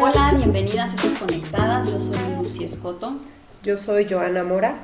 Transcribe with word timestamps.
Hola, 0.00 0.32
bienvenidas 0.36 0.94
a 0.94 1.18
Conectadas. 1.20 1.88
Yo 1.88 2.00
soy 2.00 2.18
Lucy 2.36 2.64
Escoto 2.64 3.18
Yo 3.62 3.76
soy 3.76 4.08
Joana 4.08 4.42
Mora. 4.42 4.78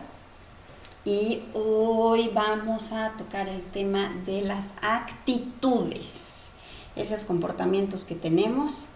y 1.04 1.42
hoy 1.52 2.30
vamos 2.32 2.92
a 2.92 3.14
tocar 3.18 3.48
el 3.48 3.62
tema 3.62 4.12
de 4.26 4.42
las 4.42 4.74
actitudes, 4.80 6.52
esos 6.94 7.24
comportamientos 7.24 8.04
que 8.04 8.14
tenemos 8.14 8.86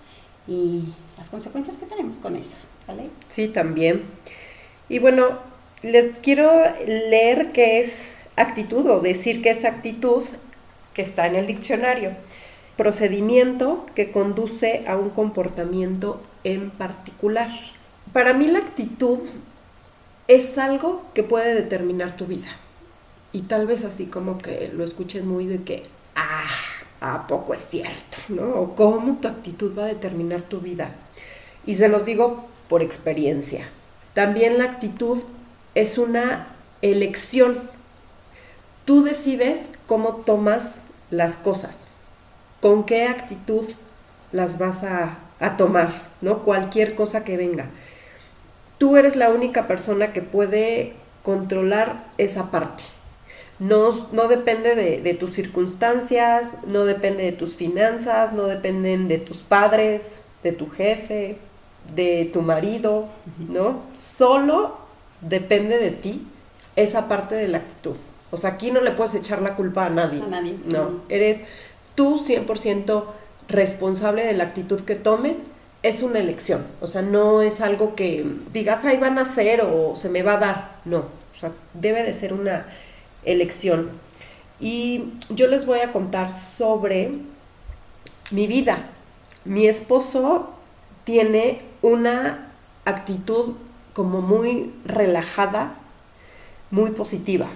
y 0.46 0.94
las 1.18 1.28
consecuencias 1.28 1.76
que 1.76 1.86
tenemos 1.86 2.18
con 2.18 2.36
eso, 2.36 2.56
¿vale? 2.86 3.10
Sí, 3.28 3.48
también. 3.48 4.04
Y 4.88 4.98
bueno, 4.98 5.38
les 5.82 6.18
quiero 6.18 6.50
leer 6.86 7.52
qué 7.52 7.80
es 7.80 8.08
actitud 8.36 8.86
o 8.88 9.00
decir 9.00 9.42
qué 9.42 9.50
es 9.50 9.64
actitud 9.64 10.22
que 10.92 11.02
está 11.02 11.26
en 11.26 11.36
el 11.36 11.46
diccionario. 11.46 12.12
Procedimiento 12.76 13.86
que 13.94 14.10
conduce 14.10 14.84
a 14.86 14.96
un 14.96 15.10
comportamiento 15.10 16.20
en 16.42 16.70
particular. 16.70 17.48
Para 18.12 18.34
mí 18.34 18.48
la 18.48 18.58
actitud 18.58 19.20
es 20.28 20.58
algo 20.58 21.02
que 21.14 21.22
puede 21.22 21.54
determinar 21.54 22.16
tu 22.16 22.26
vida. 22.26 22.48
Y 23.32 23.42
tal 23.42 23.66
vez 23.66 23.84
así 23.84 24.06
como 24.06 24.38
que 24.38 24.70
lo 24.72 24.84
escuchen 24.84 25.26
muy 25.26 25.46
de 25.46 25.62
que, 25.62 25.82
ah, 26.14 26.48
¿a 27.00 27.26
poco 27.26 27.54
es 27.54 27.62
cierto? 27.62 28.18
¿No? 28.28 28.54
O 28.54 28.74
cómo 28.74 29.18
tu 29.20 29.28
actitud 29.28 29.76
va 29.76 29.84
a 29.84 29.88
determinar 29.88 30.42
tu 30.42 30.60
vida. 30.60 30.94
Y 31.66 31.74
se 31.74 31.88
los 31.88 32.04
digo 32.04 32.46
por 32.68 32.82
experiencia. 32.82 33.68
También 34.14 34.58
la 34.58 34.64
actitud 34.64 35.22
es 35.74 35.98
una 35.98 36.46
elección. 36.82 37.58
Tú 38.84 39.02
decides 39.02 39.70
cómo 39.86 40.16
tomas 40.16 40.86
las 41.10 41.36
cosas, 41.36 41.88
con 42.60 42.84
qué 42.84 43.06
actitud 43.06 43.64
las 44.32 44.58
vas 44.58 44.84
a, 44.84 45.18
a 45.40 45.56
tomar, 45.56 45.90
¿no? 46.20 46.44
Cualquier 46.44 46.94
cosa 46.94 47.24
que 47.24 47.36
venga. 47.36 47.66
Tú 48.78 48.96
eres 48.96 49.16
la 49.16 49.30
única 49.30 49.66
persona 49.66 50.12
que 50.12 50.22
puede 50.22 50.94
controlar 51.22 52.04
esa 52.18 52.50
parte. 52.50 52.84
No, 53.58 53.90
no 54.12 54.28
depende 54.28 54.74
de, 54.74 55.00
de 55.00 55.14
tus 55.14 55.32
circunstancias, 55.32 56.56
no 56.66 56.84
depende 56.84 57.24
de 57.24 57.32
tus 57.32 57.56
finanzas, 57.56 58.32
no 58.32 58.44
dependen 58.44 59.08
de 59.08 59.18
tus 59.18 59.42
padres, 59.42 60.18
de 60.42 60.52
tu 60.52 60.68
jefe, 60.68 61.38
de 61.94 62.30
tu 62.32 62.42
marido, 62.42 63.06
¿no? 63.48 63.82
Solo 63.94 64.78
depende 65.20 65.78
de 65.78 65.90
ti 65.90 66.26
esa 66.76 67.08
parte 67.08 67.34
de 67.34 67.48
la 67.48 67.58
actitud. 67.58 67.96
O 68.30 68.36
sea, 68.36 68.50
aquí 68.50 68.70
no 68.70 68.80
le 68.80 68.90
puedes 68.90 69.14
echar 69.14 69.42
la 69.42 69.54
culpa 69.54 69.86
a 69.86 69.90
nadie. 69.90 70.22
A 70.22 70.26
nadie. 70.26 70.58
No, 70.64 71.02
eres 71.08 71.44
tú 71.94 72.20
100% 72.26 73.04
responsable 73.48 74.24
de 74.24 74.32
la 74.32 74.44
actitud 74.44 74.80
que 74.80 74.96
tomes. 74.96 75.38
Es 75.82 76.02
una 76.02 76.18
elección, 76.18 76.66
o 76.80 76.86
sea, 76.86 77.02
no 77.02 77.42
es 77.42 77.60
algo 77.60 77.94
que 77.94 78.24
digas, 78.54 78.86
ahí 78.86 78.96
van 78.96 79.18
a 79.18 79.20
hacer 79.20 79.60
o 79.60 79.94
se 79.94 80.08
me 80.08 80.22
va 80.22 80.34
a 80.34 80.38
dar. 80.38 80.76
No, 80.86 81.00
o 81.00 81.38
sea, 81.38 81.52
debe 81.74 82.02
de 82.02 82.14
ser 82.14 82.32
una 82.32 82.66
elección. 83.24 83.90
Y 84.58 85.12
yo 85.28 85.46
les 85.46 85.66
voy 85.66 85.80
a 85.80 85.92
contar 85.92 86.32
sobre 86.32 87.12
mi 88.30 88.46
vida. 88.46 88.86
Mi 89.44 89.66
esposo 89.66 90.53
tiene 91.04 91.58
una 91.82 92.48
actitud 92.84 93.54
como 93.92 94.20
muy 94.20 94.72
relajada, 94.84 95.74
muy 96.70 96.90
positiva. 96.90 97.46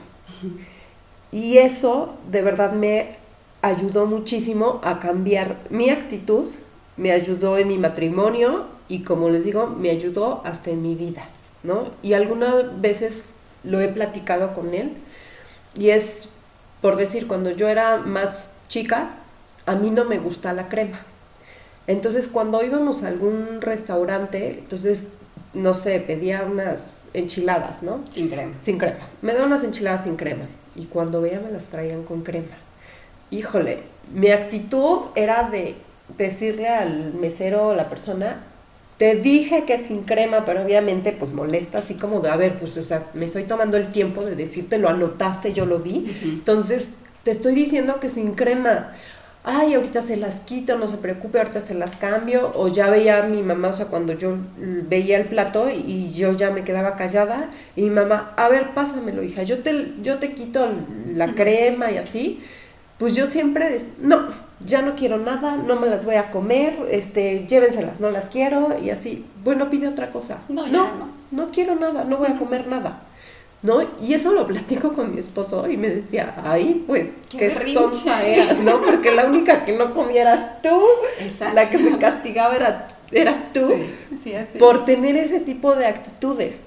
Y 1.33 1.59
eso 1.59 2.15
de 2.31 2.43
verdad 2.43 2.73
me 2.73 3.17
ayudó 3.61 4.07
muchísimo 4.07 4.81
a 4.85 5.01
cambiar 5.01 5.57
mi 5.71 5.91
actitud, 5.91 6.51
me 6.97 7.13
ayudó 7.13 7.59
en 7.59 7.69
mi 7.69 7.79
matrimonio 7.79 8.67
y 8.89 9.03
como 9.03 9.29
les 9.29 9.45
digo, 9.45 9.67
me 9.67 9.91
ayudó 9.91 10.43
hasta 10.45 10.71
en 10.71 10.83
mi 10.83 10.95
vida, 10.95 11.29
¿no? 11.63 11.89
Y 12.03 12.15
algunas 12.15 12.81
veces 12.81 13.27
lo 13.65 13.81
he 13.81 13.89
platicado 13.89 14.55
con 14.55 14.75
él 14.75 14.93
y 15.77 15.91
es, 15.91 16.29
por 16.81 16.97
decir, 16.97 17.27
cuando 17.27 17.51
yo 17.51 17.69
era 17.69 17.99
más 17.99 18.45
chica, 18.69 19.11
a 19.67 19.75
mí 19.75 19.91
no 19.91 20.05
me 20.05 20.19
gusta 20.19 20.53
la 20.53 20.69
crema. 20.69 20.99
Entonces, 21.89 22.29
cuando 22.29 22.63
íbamos 22.63 23.03
a 23.03 23.09
algún 23.09 23.61
restaurante, 23.61 24.59
entonces, 24.59 25.05
no 25.55 25.75
sé, 25.75 25.99
pedía 25.99 26.47
unas 26.49 26.91
enchiladas, 27.15 27.83
¿no? 27.83 28.05
Sin 28.11 28.29
crema. 28.29 28.53
Sin 28.63 28.79
crema. 28.79 28.99
Me 29.23 29.33
daban 29.33 29.49
unas 29.49 29.65
enchiladas 29.65 30.05
sin 30.05 30.17
crema. 30.17 30.45
Y 30.77 30.85
cuando 30.85 31.21
veía 31.21 31.41
me 31.41 31.51
las 31.51 31.65
traían 31.65 32.05
con 32.05 32.23
crema. 32.23 32.57
Híjole, 33.31 33.81
mi 34.15 34.29
actitud 34.29 34.99
era 35.15 35.49
de 35.51 35.75
decirle 36.17 36.69
al 36.69 37.15
mesero 37.15 37.69
o 37.69 37.75
la 37.75 37.89
persona, 37.89 38.43
te 38.99 39.15
dije 39.15 39.65
que 39.65 39.79
sin 39.79 40.03
crema, 40.03 40.45
pero 40.45 40.63
obviamente 40.63 41.13
pues 41.13 41.33
molesta, 41.33 41.79
así 41.79 41.95
como 41.95 42.21
de, 42.21 42.31
a 42.31 42.37
ver, 42.37 42.59
pues 42.59 42.77
o 42.77 42.83
sea, 42.83 43.07
me 43.15 43.25
estoy 43.25 43.45
tomando 43.45 43.77
el 43.77 43.93
tiempo 43.93 44.25
de 44.25 44.35
decirte, 44.35 44.79
lo 44.79 44.89
anotaste, 44.89 45.53
yo 45.53 45.67
lo 45.67 45.79
vi. 45.79 46.15
Entonces, 46.23 46.95
te 47.23 47.31
estoy 47.31 47.55
diciendo 47.55 47.99
que 48.01 48.09
sin 48.09 48.35
crema. 48.35 48.93
Ay, 49.51 49.73
ahorita 49.73 50.03
se 50.03 50.19
las 50.19 50.41
quito, 50.41 50.77
no 50.77 50.89
se 50.89 50.99
preocupe, 50.99 51.39
ahorita 51.39 51.63
se 51.63 51.73
las 51.73 51.97
cambio. 51.97 52.53
O 52.55 52.69
ya 52.69 52.91
veía 52.91 53.25
a 53.25 53.27
mi 53.27 53.41
mamá, 53.41 53.69
o 53.69 53.73
sea, 53.73 53.87
cuando 53.87 54.13
yo 54.13 54.33
mm, 54.33 54.91
veía 54.91 55.17
el 55.17 55.25
plato 55.25 55.71
y 55.71 56.13
yo 56.13 56.35
ya 56.35 56.51
me 56.51 56.65
quedaba 56.65 56.97
callada. 56.97 57.49
Y 57.75 57.85
mi 57.85 57.91
mamá, 57.91 58.35
a 58.37 58.51
ver, 58.51 58.75
pásamelo, 58.75 59.23
hija, 59.23 59.45
yo 59.45 59.61
te, 59.61 59.95
yo 60.03 60.19
te 60.19 60.35
quito 60.35 60.69
la 61.07 61.35
crema 61.35 61.91
y 61.91 61.97
así. 61.97 62.43
Pues 62.99 63.15
yo 63.15 63.25
siempre, 63.25 63.79
no, 64.03 64.19
ya 64.67 64.83
no 64.83 64.97
quiero 64.97 65.17
nada, 65.17 65.57
no 65.57 65.77
me 65.77 65.87
las 65.87 66.05
voy 66.05 66.17
a 66.17 66.31
comer, 66.31 66.75
este, 66.91 67.47
llévenselas, 67.47 68.01
no 68.01 68.11
las 68.11 68.29
quiero 68.29 68.79
y 68.79 68.91
así. 68.91 69.25
Bueno, 69.45 69.71
pide 69.71 69.89
otra 69.89 70.11
cosa. 70.11 70.41
No, 70.51 70.67
no. 70.67 70.89
no 71.31 71.51
quiero 71.53 71.75
nada, 71.75 72.05
no 72.05 72.19
voy 72.19 72.29
a 72.29 72.37
comer 72.37 72.67
nada. 72.67 73.01
¿No? 73.61 73.81
Y 74.01 74.15
eso 74.15 74.33
lo 74.33 74.47
platico 74.47 74.93
con 74.93 75.13
mi 75.15 75.21
esposo 75.21 75.69
y 75.69 75.77
me 75.77 75.89
decía, 75.89 76.35
ay, 76.45 76.85
pues, 76.87 77.15
Qué 77.29 77.39
qué, 77.39 77.75
sonsa 77.75 78.23
eras, 78.25 78.59
¿no? 78.61 78.81
Porque 78.81 79.11
la 79.11 79.27
única 79.27 79.65
que 79.65 79.77
no 79.77 79.93
comieras 79.95 80.63
tú, 80.63 80.81
Exacto. 81.21 81.55
la 81.57 81.69
que 81.69 81.79
se 81.79 81.99
castigaba 81.99 82.55
era, 82.55 82.87
eras 83.11 83.53
tú 83.53 83.69
Sí, 83.69 84.19
sí, 84.23 84.35
así. 84.35 84.59
por 84.59 84.85
tener 84.85 85.17
ese 85.17 85.41
tipo 85.41 85.75
de 85.75 85.87
actitudes. 85.87 86.61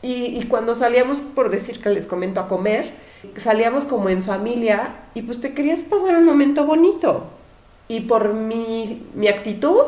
Y, 0.00 0.38
y 0.38 0.44
cuando 0.44 0.76
salíamos, 0.76 1.18
por 1.34 1.50
decir 1.50 1.82
que 1.82 1.90
les 1.90 2.06
comento, 2.06 2.38
a 2.40 2.46
comer, 2.46 2.92
salíamos 3.36 3.84
como 3.84 4.08
en 4.08 4.22
familia 4.22 4.90
y 5.14 5.22
pues 5.22 5.40
te 5.40 5.54
querías 5.54 5.80
pasar 5.80 6.16
un 6.16 6.24
momento 6.24 6.64
bonito. 6.64 7.24
Y 7.88 8.02
por 8.02 8.32
mi, 8.34 9.02
mi 9.14 9.26
actitud, 9.26 9.80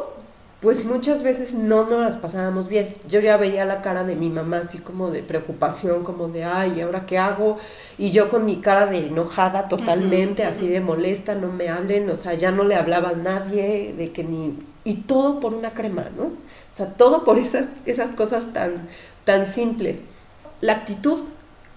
pues 0.60 0.84
muchas 0.84 1.22
veces 1.22 1.54
no 1.54 1.87
nos 1.87 2.00
las 2.00 2.16
pasábamos 2.19 2.69
bien. 2.69 2.94
Yo 3.09 3.21
ya 3.21 3.38
veía 3.38 3.65
la 3.65 3.81
cara 3.81 4.04
de 4.04 4.15
mi 4.15 4.28
mamá 4.28 4.59
así 4.59 4.78
como 4.78 5.10
de 5.10 5.22
preocupación, 5.22 6.04
como 6.04 6.28
de, 6.28 6.44
ay, 6.44 6.82
¿ahora 6.82 7.06
qué 7.06 7.16
hago? 7.16 7.56
Y 7.97 8.10
yo 8.10 8.28
con 8.28 8.44
mi 8.44 8.56
cara 8.56 8.87
de 8.87 9.06
enojada 9.06 9.69
totalmente, 9.69 10.44
así 10.44 10.69
de 10.69 10.81
molesta, 10.81 11.34
no 11.34 11.48
me 11.48 11.71
hablen, 11.71 12.10
o 12.10 12.16
sea, 12.16 12.34
ya 12.34 12.50
no 12.50 12.65
le 12.65 12.75
hablaba 12.75 13.10
a 13.10 13.15
nadie, 13.15 13.94
de 13.97 14.12
que 14.12 14.22
ni... 14.22 14.59
Y 14.84 14.97
todo 14.97 15.41
por 15.41 15.54
una 15.54 15.72
crema, 15.72 16.04
¿no? 16.16 16.25
O 16.25 16.72
sea, 16.72 16.87
todo 16.94 17.25
por 17.25 17.38
esas, 17.38 17.69
esas 17.87 18.10
cosas 18.10 18.53
tan, 18.53 18.88
tan 19.25 19.47
simples. 19.47 20.04
La 20.60 20.75
actitud 20.75 21.21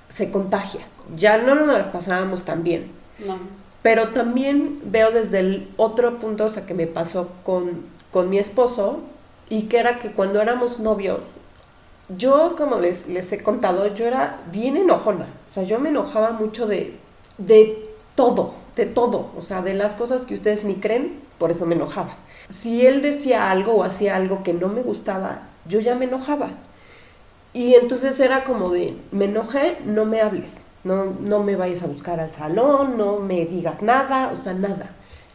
se 0.09 0.29
contagia. 0.29 0.81
Ya 1.15 1.37
no 1.37 1.55
nos 1.55 1.67
las 1.67 1.87
pasábamos 1.87 2.43
tan 2.43 2.63
bien. 2.63 2.91
No. 3.25 3.37
Pero 3.81 4.09
también 4.09 4.79
veo 4.85 5.11
desde 5.11 5.39
el 5.39 5.69
otro 5.75 6.19
punto, 6.19 6.45
o 6.45 6.49
sea, 6.49 6.65
que 6.65 6.73
me 6.73 6.87
pasó 6.87 7.29
con, 7.43 7.83
con 8.13 8.29
mi 8.29 8.37
esposo, 8.37 8.99
y 9.49 9.63
que 9.63 9.79
era 9.79 9.99
que 9.99 10.11
cuando 10.11 10.41
éramos 10.41 10.79
novios, 10.79 11.19
yo, 12.17 12.55
como 12.57 12.79
les, 12.79 13.07
les 13.07 13.31
he 13.31 13.41
contado, 13.41 13.93
yo 13.93 14.05
era 14.05 14.39
bien 14.51 14.77
enojona. 14.77 15.27
O 15.49 15.53
sea, 15.53 15.63
yo 15.63 15.79
me 15.79 15.89
enojaba 15.89 16.31
mucho 16.31 16.67
de, 16.67 16.97
de 17.37 17.89
todo, 18.15 18.53
de 18.75 18.85
todo. 18.85 19.31
O 19.37 19.41
sea, 19.41 19.61
de 19.61 19.73
las 19.73 19.95
cosas 19.95 20.23
que 20.23 20.35
ustedes 20.35 20.63
ni 20.63 20.75
creen, 20.75 21.19
por 21.37 21.51
eso 21.51 21.65
me 21.65 21.75
enojaba. 21.75 22.15
Si 22.49 22.85
él 22.85 23.01
decía 23.01 23.51
algo 23.51 23.73
o 23.73 23.83
hacía 23.83 24.15
algo 24.15 24.43
que 24.43 24.53
no 24.53 24.67
me 24.67 24.81
gustaba, 24.81 25.43
yo 25.67 25.79
ya 25.79 25.95
me 25.95 26.05
enojaba. 26.05 26.51
Y 27.53 27.75
entonces 27.75 28.19
era 28.19 28.43
como 28.43 28.69
de, 28.69 28.97
me 29.11 29.25
enojé, 29.25 29.77
no 29.85 30.05
me 30.05 30.21
hables, 30.21 30.61
no, 30.83 31.05
no 31.05 31.43
me 31.43 31.55
vayas 31.55 31.83
a 31.83 31.87
buscar 31.87 32.19
al 32.19 32.33
salón, 32.33 32.97
no 32.97 33.19
me 33.19 33.45
digas 33.45 33.81
nada, 33.81 34.31
o 34.33 34.35
sea, 34.35 34.53
nada. 34.53 34.89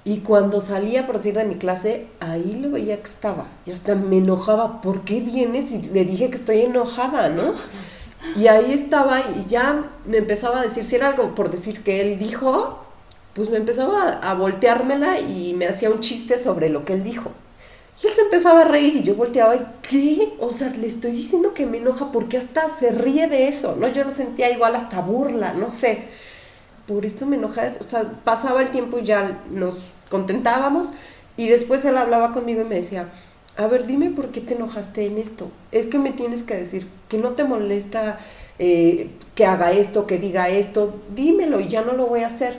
Y 0.09 0.21
cuando 0.21 0.63
salía, 0.63 1.07
por 1.07 1.17
decir, 1.17 1.35
de 1.35 1.45
mi 1.45 1.57
clase, 1.57 2.07
ahí 2.19 2.59
lo 2.63 2.71
veía 2.71 2.97
que 2.97 3.11
estaba. 3.11 3.47
Y 3.67 3.73
hasta 3.73 3.95
me 3.95 4.17
enojaba, 4.17 4.81
¿por 4.81 5.03
qué 5.03 5.21
vienes? 5.21 5.71
Y 5.71 5.83
le 5.83 6.07
dije 6.07 6.31
que 6.31 6.37
estoy 6.37 6.63
enojada, 6.63 7.29
¿no? 7.29 7.53
Y 8.35 8.47
ahí 8.47 8.73
estaba 8.73 9.21
y 9.21 9.45
ya 9.51 9.85
me 10.07 10.17
empezaba 10.17 10.61
a 10.61 10.63
decir, 10.63 10.87
si 10.87 10.97
era 10.97 11.09
algo 11.09 11.35
por 11.35 11.51
decir 11.51 11.83
que 11.83 12.01
él 12.01 12.19
dijo, 12.19 12.79
pues 13.35 13.51
me 13.51 13.59
empezaba 13.59 14.19
a, 14.23 14.33
volteármela 14.33 15.21
y 15.21 15.53
me 15.53 15.67
hacía 15.67 15.91
un 15.91 16.01
chiste 16.01 16.39
sobre 16.39 16.71
lo 16.71 16.87
que 16.87 16.95
él 16.95 17.05
dijo. 17.05 17.31
Y 18.03 18.07
él 18.07 18.15
se 18.15 18.23
empezaba 18.23 18.63
a 18.63 18.65
reír 18.65 18.97
y 18.97 19.03
yo 19.03 19.15
volteaba 19.15 19.57
y 19.57 19.67
¿qué? 19.83 20.33
O 20.41 20.49
sea, 20.49 20.71
le 20.71 20.87
estoy 20.87 21.11
diciendo 21.11 21.53
que 21.53 21.67
me 21.67 21.77
enoja 21.77 22.13
porque 22.13 22.39
hasta 22.39 22.75
se 22.75 22.93
ríe 22.93 23.29
de 23.29 23.49
eso, 23.49 23.77
¿no? 23.79 23.89
Yo 23.89 24.05
lo 24.05 24.11
sentía 24.11 24.51
igual 24.51 24.75
hasta 24.75 25.03
burla, 25.03 25.53
no 25.53 25.69
sé. 25.69 26.05
Por 26.89 27.07
esto 27.07 27.25
me 27.27 27.37
enoja, 27.37 27.75
o 27.79 27.85
sea, 27.85 28.03
pasaba 28.25 28.63
el 28.63 28.71
tiempo 28.71 28.99
y 28.99 29.05
ya 29.05 29.41
nos 29.51 29.93
contentábamos 30.11 30.89
y 31.37 31.47
después 31.47 31.85
él 31.85 31.97
hablaba 31.97 32.33
conmigo 32.33 32.63
y 32.63 32.65
me 32.65 32.75
decía, 32.77 33.09
a 33.57 33.67
ver, 33.69 33.87
dime 33.87 34.11
por 34.11 34.31
qué 34.31 34.41
te 34.41 34.55
enojaste 34.55 35.07
en 35.07 35.19
esto. 35.19 35.51
Es 35.71 35.87
que 35.87 35.99
me 36.01 36.11
tienes 36.11 36.43
que 36.43 36.57
decir 36.57 36.89
que 37.09 37.19
no 37.19 37.31
te 37.31 37.45
molesta 37.45 38.19
eh, 38.59 39.11
que 39.37 39.47
haga 39.47 39.71
esto, 39.71 40.07
que 40.07 40.19
diga 40.19 40.49
esto, 40.49 40.97
dímelo 41.15 41.61
y 41.61 41.69
ya 41.69 41.83
no 41.83 41.93
lo 41.93 42.07
voy 42.07 42.23
a 42.23 42.27
hacer 42.27 42.59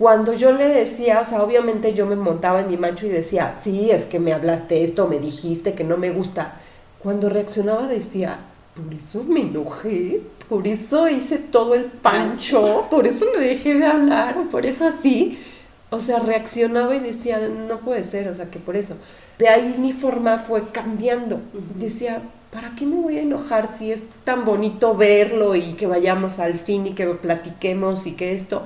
cuando 0.00 0.32
yo 0.32 0.52
le 0.52 0.66
decía, 0.66 1.20
o 1.20 1.26
sea, 1.26 1.42
obviamente 1.42 1.92
yo 1.92 2.06
me 2.06 2.16
montaba 2.16 2.62
en 2.62 2.70
mi 2.70 2.78
macho 2.78 3.04
y 3.04 3.10
decía, 3.10 3.58
sí, 3.62 3.90
es 3.90 4.06
que 4.06 4.18
me 4.18 4.32
hablaste 4.32 4.82
esto, 4.82 5.06
me 5.06 5.18
dijiste 5.18 5.74
que 5.74 5.84
no 5.84 5.98
me 5.98 6.10
gusta. 6.10 6.54
Cuando 7.00 7.28
reaccionaba 7.28 7.86
decía, 7.86 8.38
por 8.84 8.94
eso 8.94 9.24
me 9.24 9.40
enojé, 9.40 10.22
por 10.48 10.66
eso 10.66 11.08
hice 11.08 11.38
todo 11.38 11.74
el 11.74 11.84
pancho, 11.84 12.86
por 12.90 13.06
eso 13.06 13.26
le 13.32 13.46
dejé 13.46 13.74
de 13.74 13.86
hablar, 13.86 14.38
o 14.38 14.48
por 14.48 14.66
eso 14.66 14.86
así. 14.86 15.38
O 15.90 16.00
sea, 16.00 16.20
reaccionaba 16.20 16.94
y 16.94 17.00
decía, 17.00 17.38
no 17.38 17.80
puede 17.80 18.04
ser, 18.04 18.28
o 18.28 18.34
sea, 18.34 18.50
que 18.50 18.58
por 18.58 18.76
eso. 18.76 18.94
De 19.38 19.48
ahí 19.48 19.76
mi 19.78 19.92
forma 19.92 20.38
fue 20.38 20.68
cambiando. 20.70 21.40
Decía, 21.76 22.22
¿para 22.52 22.76
qué 22.76 22.86
me 22.86 22.96
voy 22.96 23.18
a 23.18 23.22
enojar 23.22 23.72
si 23.72 23.90
es 23.90 24.02
tan 24.24 24.44
bonito 24.44 24.96
verlo 24.96 25.56
y 25.56 25.72
que 25.72 25.86
vayamos 25.86 26.38
al 26.38 26.56
cine 26.58 26.90
y 26.90 26.94
que 26.94 27.06
platiquemos 27.06 28.06
y 28.06 28.12
que 28.12 28.36
esto? 28.36 28.64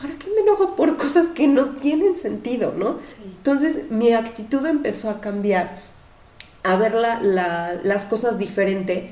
¿para 0.00 0.14
qué 0.14 0.28
me 0.34 0.40
enojo 0.40 0.76
por 0.76 0.96
cosas 0.96 1.28
que 1.28 1.46
no 1.46 1.70
tienen 1.76 2.16
sentido, 2.16 2.72
no? 2.76 2.98
Entonces 3.22 3.90
mi 3.90 4.12
actitud 4.12 4.64
empezó 4.64 5.10
a 5.10 5.20
cambiar, 5.20 5.78
a 6.62 6.76
ver 6.76 6.94
las 6.94 8.04
cosas 8.06 8.38
diferente, 8.38 9.10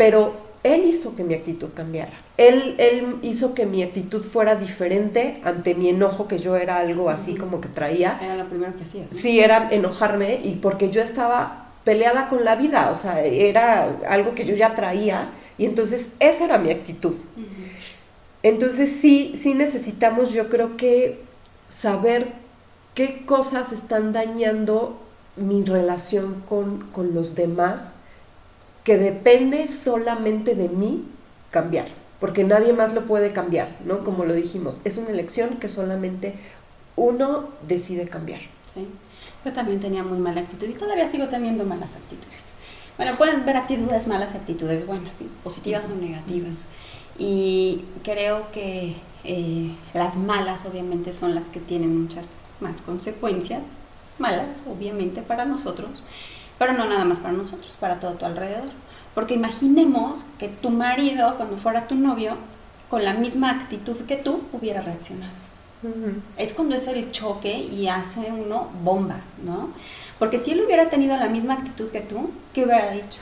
pero 0.00 0.32
él 0.62 0.86
hizo 0.86 1.14
que 1.14 1.24
mi 1.24 1.34
actitud 1.34 1.68
cambiara. 1.74 2.18
Él, 2.38 2.74
él 2.78 3.16
hizo 3.20 3.52
que 3.52 3.66
mi 3.66 3.82
actitud 3.82 4.22
fuera 4.24 4.54
diferente 4.54 5.42
ante 5.44 5.74
mi 5.74 5.90
enojo, 5.90 6.26
que 6.26 6.38
yo 6.38 6.56
era 6.56 6.78
algo 6.78 7.10
así 7.10 7.34
como 7.34 7.60
que 7.60 7.68
traía. 7.68 8.18
Era 8.22 8.36
lo 8.36 8.46
primero 8.46 8.74
que 8.74 8.84
hacías. 8.84 9.10
Sí, 9.10 9.40
era 9.40 9.68
enojarme 9.70 10.40
y 10.42 10.54
porque 10.54 10.88
yo 10.88 11.02
estaba 11.02 11.66
peleada 11.84 12.30
con 12.30 12.46
la 12.46 12.56
vida, 12.56 12.90
o 12.90 12.94
sea, 12.94 13.22
era 13.22 13.94
algo 14.08 14.34
que 14.34 14.46
yo 14.46 14.54
ya 14.54 14.74
traía 14.74 15.32
y 15.58 15.66
entonces 15.66 16.12
esa 16.18 16.46
era 16.46 16.56
mi 16.56 16.70
actitud. 16.70 17.16
Entonces 18.42 18.90
sí, 18.90 19.34
sí 19.36 19.52
necesitamos 19.52 20.32
yo 20.32 20.48
creo 20.48 20.78
que 20.78 21.20
saber 21.68 22.32
qué 22.94 23.26
cosas 23.26 23.72
están 23.72 24.14
dañando 24.14 24.98
mi 25.36 25.62
relación 25.62 26.42
con, 26.48 26.88
los 27.12 27.34
demás, 27.34 27.82
que 28.84 28.98
depende 28.98 29.68
solamente 29.68 30.54
de 30.54 30.68
mí 30.68 31.04
cambiar, 31.50 31.86
porque 32.18 32.44
nadie 32.44 32.72
más 32.72 32.94
lo 32.94 33.06
puede 33.06 33.32
cambiar, 33.32 33.68
¿no? 33.84 34.04
Como 34.04 34.24
lo 34.24 34.34
dijimos, 34.34 34.80
es 34.84 34.96
una 34.98 35.10
elección 35.10 35.56
que 35.56 35.68
solamente 35.68 36.34
uno 36.96 37.46
decide 37.66 38.08
cambiar. 38.08 38.40
Yo 39.44 39.52
también 39.52 39.80
tenía 39.80 40.02
muy 40.02 40.18
mala 40.18 40.42
actitud 40.42 40.68
y 40.68 40.74
todavía 40.74 41.08
sigo 41.08 41.28
teniendo 41.28 41.64
malas 41.64 41.94
actitudes. 41.94 42.50
Bueno, 42.96 43.16
pueden 43.16 43.46
ver 43.46 43.56
actitudes 43.56 44.06
malas, 44.06 44.34
actitudes 44.34 44.86
buenas, 44.86 45.16
positivas 45.42 45.88
o 45.88 45.96
negativas. 45.96 46.58
Y 47.18 47.82
creo 48.04 48.50
que 48.52 48.96
eh, 49.24 49.70
las 49.94 50.16
malas 50.16 50.66
obviamente 50.66 51.12
son 51.12 51.34
las 51.34 51.46
que 51.46 51.60
tienen 51.60 52.02
muchas 52.02 52.28
más 52.60 52.82
consecuencias, 52.82 53.62
malas 54.18 54.56
obviamente 54.70 55.22
para 55.22 55.46
nosotros, 55.46 56.02
pero 56.60 56.74
no 56.74 56.84
nada 56.84 57.06
más 57.06 57.20
para 57.20 57.32
nosotros, 57.32 57.72
para 57.80 57.98
todo 58.00 58.12
tu 58.12 58.26
alrededor. 58.26 58.68
Porque 59.14 59.32
imaginemos 59.32 60.26
que 60.38 60.48
tu 60.48 60.68
marido, 60.68 61.36
cuando 61.38 61.56
fuera 61.56 61.88
tu 61.88 61.94
novio, 61.94 62.36
con 62.90 63.02
la 63.02 63.14
misma 63.14 63.50
actitud 63.50 63.96
que 64.06 64.16
tú, 64.16 64.42
hubiera 64.52 64.82
reaccionado. 64.82 65.32
Es 66.36 66.52
cuando 66.52 66.76
es 66.76 66.86
el 66.86 67.10
choque 67.12 67.56
y 67.56 67.88
hace 67.88 68.30
uno 68.30 68.68
bomba, 68.84 69.20
¿no? 69.42 69.70
Porque 70.20 70.38
si 70.38 70.50
él 70.52 70.62
hubiera 70.62 70.90
tenido 70.90 71.16
la 71.16 71.30
misma 71.30 71.54
actitud 71.54 71.88
que 71.88 72.02
tú, 72.02 72.30
¿qué 72.52 72.64
hubiera 72.64 72.90
dicho? 72.90 73.20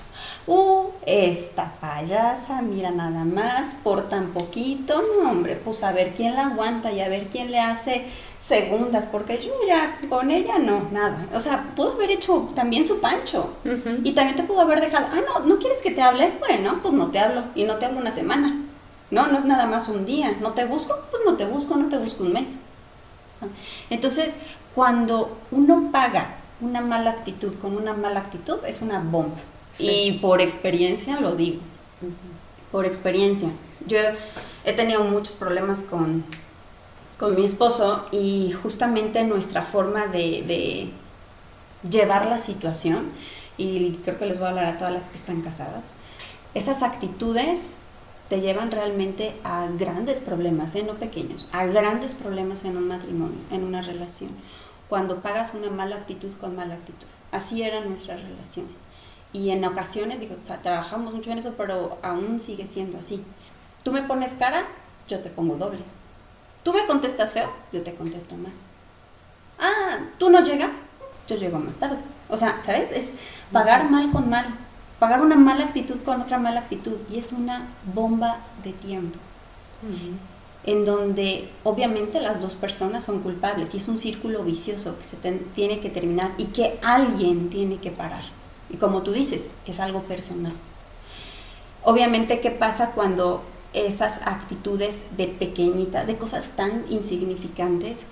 Uh, 0.49 0.89
esta 1.07 1.73
payasa, 1.81 2.61
mira 2.61 2.91
nada 2.91 3.25
más, 3.25 3.77
por 3.77 4.09
tan 4.09 4.33
poquito, 4.33 5.01
no 5.01 5.31
hombre, 5.31 5.55
pues 5.55 5.85
a 5.85 5.93
ver 5.93 6.13
quién 6.13 6.35
la 6.35 6.49
aguanta 6.49 6.91
y 6.91 7.01
a 7.01 7.09
ver 7.09 7.29
quién 7.29 7.53
le 7.53 7.61
hace 7.61 8.05
segundas, 8.41 9.07
porque 9.07 9.39
yo 9.39 9.53
ya 9.69 9.97
con 10.09 10.33
ella 10.33 10.59
no, 10.59 10.89
nada. 10.91 11.25
O 11.33 11.39
sea, 11.39 11.67
pudo 11.77 11.93
haber 11.93 12.11
hecho 12.11 12.51
también 12.57 12.85
su 12.85 12.99
pancho 13.01 13.53
y 14.03 14.11
también 14.11 14.37
te 14.37 14.43
pudo 14.43 14.63
haber 14.63 14.81
dejado, 14.81 15.07
ah, 15.13 15.21
no, 15.25 15.47
¿no 15.47 15.59
quieres 15.59 15.79
que 15.79 15.93
te 15.93 16.03
hable? 16.03 16.33
Bueno, 16.41 16.81
pues 16.83 16.95
no 16.95 17.13
te 17.13 17.21
hablo 17.21 17.45
y 17.55 17.63
no 17.63 17.77
te 17.77 17.87
hablo 17.87 18.01
una 18.01 18.11
semana. 18.11 18.61
No, 19.13 19.29
no 19.29 19.39
es 19.39 19.45
nada 19.45 19.67
más 19.67 19.89
un 19.89 20.05
día. 20.05 20.37
¿No 20.41 20.51
te 20.53 20.65
busco? 20.65 20.95
Pues 21.13 21.23
no 21.25 21.37
te 21.37 21.47
busco, 21.47 21.77
no 21.77 21.89
te 21.89 21.97
busco 21.97 22.25
un 22.25 22.33
mes. 22.33 22.57
Entonces, 23.89 24.35
cuando 24.75 25.39
uno 25.51 25.91
paga 25.93 26.38
una 26.61 26.81
mala 26.81 27.11
actitud 27.11 27.55
con 27.61 27.77
una 27.77 27.93
mala 27.93 28.21
actitud, 28.21 28.59
es 28.67 28.83
una 28.83 29.01
bomba. 29.01 29.39
Y 29.79 30.19
por 30.21 30.41
experiencia 30.41 31.21
lo 31.21 31.37
digo. 31.37 31.61
Por 32.73 32.85
experiencia. 32.85 33.51
Yo 33.87 33.99
he 34.65 34.73
tenido 34.73 35.05
muchos 35.05 35.35
problemas 35.35 35.83
con, 35.83 36.25
con 37.19 37.35
mi 37.35 37.45
esposo 37.45 38.07
y 38.11 38.53
justamente 38.63 39.23
nuestra 39.25 39.63
forma 39.63 40.07
de, 40.07 40.43
de 40.43 40.91
llevar 41.89 42.27
la 42.27 42.39
situación, 42.39 43.07
y 43.57 43.93
creo 44.05 44.19
que 44.19 44.27
les 44.27 44.39
voy 44.39 44.47
a 44.47 44.51
hablar 44.51 44.67
a 44.67 44.79
todas 44.79 44.93
las 44.93 45.09
que 45.09 45.17
están 45.17 45.43
casadas, 45.43 45.85
esas 46.55 46.83
actitudes 46.83 47.75
te 48.29 48.41
llevan 48.41 48.71
realmente 48.71 49.35
a 49.43 49.67
grandes 49.79 50.21
problemas, 50.21 50.75
¿eh? 50.75 50.83
no 50.83 50.95
pequeños, 50.95 51.49
a 51.53 51.67
grandes 51.67 52.15
problemas 52.15 52.65
en 52.65 52.77
un 52.77 52.89
matrimonio, 52.89 53.39
en 53.51 53.65
una 53.65 53.81
relación, 53.81 54.31
cuando 54.89 55.21
pagas 55.21 55.55
una 55.55 55.71
mala 55.71 55.97
actitud 55.97 56.33
con 56.41 56.57
mala 56.57 56.75
actitud. 56.75 57.07
Así 57.33 57.63
era 57.63 57.81
nuestra 57.81 58.17
relación. 58.17 58.67
Y 59.33 59.51
en 59.51 59.65
ocasiones, 59.65 60.21
digo, 60.21 60.37
trabajamos 60.63 61.15
mucho 61.15 61.31
en 61.31 61.39
eso, 61.39 61.55
pero 61.57 61.99
aún 62.03 62.41
sigue 62.41 62.67
siendo 62.67 62.99
así. 62.99 63.23
Tú 63.83 63.93
me 63.93 64.03
pones 64.03 64.35
cara, 64.35 64.65
yo 65.07 65.21
te 65.21 65.29
pongo 65.29 65.57
doble. 65.57 65.81
Tú 66.63 66.73
me 66.73 66.87
contestas 66.87 67.33
feo, 67.33 67.51
yo 67.73 67.83
te 67.83 67.95
contesto 67.95 68.37
más. 68.37 68.53
Ah, 69.59 69.99
tú 70.19 70.31
no 70.31 70.41
llegas, 70.41 70.75
yo 71.29 71.37
llego 71.37 71.59
más 71.59 71.77
tarde. 71.77 71.99
O 72.29 72.37
sea, 72.37 72.61
¿sabes? 72.63 72.91
Es 72.91 73.13
pagar 73.53 73.91
mal 73.91 74.11
con 74.11 74.31
mal 74.31 74.47
pagar 74.99 75.23
una 75.23 75.37
mala 75.37 75.65
actitud 75.65 75.97
con 76.05 76.21
otra 76.23 76.39
mala 76.39 76.61
actitud 76.61 76.97
y 77.11 77.19
es 77.19 77.33
una 77.33 77.67
bomba 77.95 78.39
de 78.65 78.73
tiempo. 78.73 79.19
En 80.69 80.85
donde 80.85 81.49
obviamente 81.65 82.21
las 82.21 82.41
dos 82.41 82.55
personas 82.55 83.05
son 83.05 83.21
culpables 83.21 83.73
y 83.73 83.79
es 83.79 83.89
un 83.89 83.99
círculo 83.99 84.45
vicioso 84.45 84.99
que 84.99 85.05
se 85.05 85.17
tiene 85.55 85.81
que 85.81 85.89
terminar 85.89 86.33
y 86.37 86.47
que 86.47 86.79
alguien 86.83 87.49
tiene 87.49 87.79
que 87.79 87.91
parar. 87.91 88.23
Y 88.69 88.77
como 88.77 89.03
tú 89.03 89.13
dices, 89.13 89.49
es 89.67 89.81
algo 89.81 90.03
personal. 90.03 90.53
Obviamente, 91.85 92.41
¿qué 92.41 92.51
pasa 92.51 92.91
cuando 92.91 93.43
esas 93.73 94.21
actitudes 94.27 95.03
de 95.17 95.27
pequeñitas, 95.27 96.07
de 96.07 96.17
cosas 96.17 96.51
tan 96.57 96.85
insignificantes, 96.91 98.07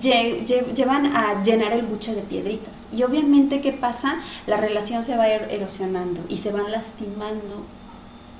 llevan 0.00 1.16
a 1.16 1.42
llenar 1.42 1.72
el 1.72 1.82
buche 1.82 2.14
de 2.14 2.22
piedritas. 2.22 2.88
Y 2.92 3.02
obviamente, 3.02 3.60
¿qué 3.60 3.72
pasa? 3.72 4.20
La 4.46 4.56
relación 4.56 5.02
se 5.02 5.16
va 5.16 5.28
erosionando 5.28 6.20
y 6.28 6.36
se 6.36 6.52
van 6.52 6.70
lastimando 6.70 7.64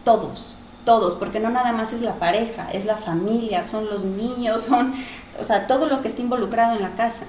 todos, 0.05 0.59
todos, 0.89 1.17
porque 1.17 1.39
no 1.39 1.51
nada 1.51 1.73
más 1.73 1.93
es 1.93 2.01
la 2.01 2.15
pareja, 2.15 2.71
es 2.73 2.87
la 2.87 2.97
familia, 2.97 3.63
son 3.63 3.91
los 3.91 4.05
niños, 4.05 4.63
son, 4.63 4.95
o 5.39 5.45
sea, 5.45 5.67
todo 5.67 5.85
lo 5.85 6.01
que 6.01 6.09
está 6.09 6.23
involucrado 6.23 6.77
en 6.77 6.81
la 6.81 6.95
casa. 6.95 7.27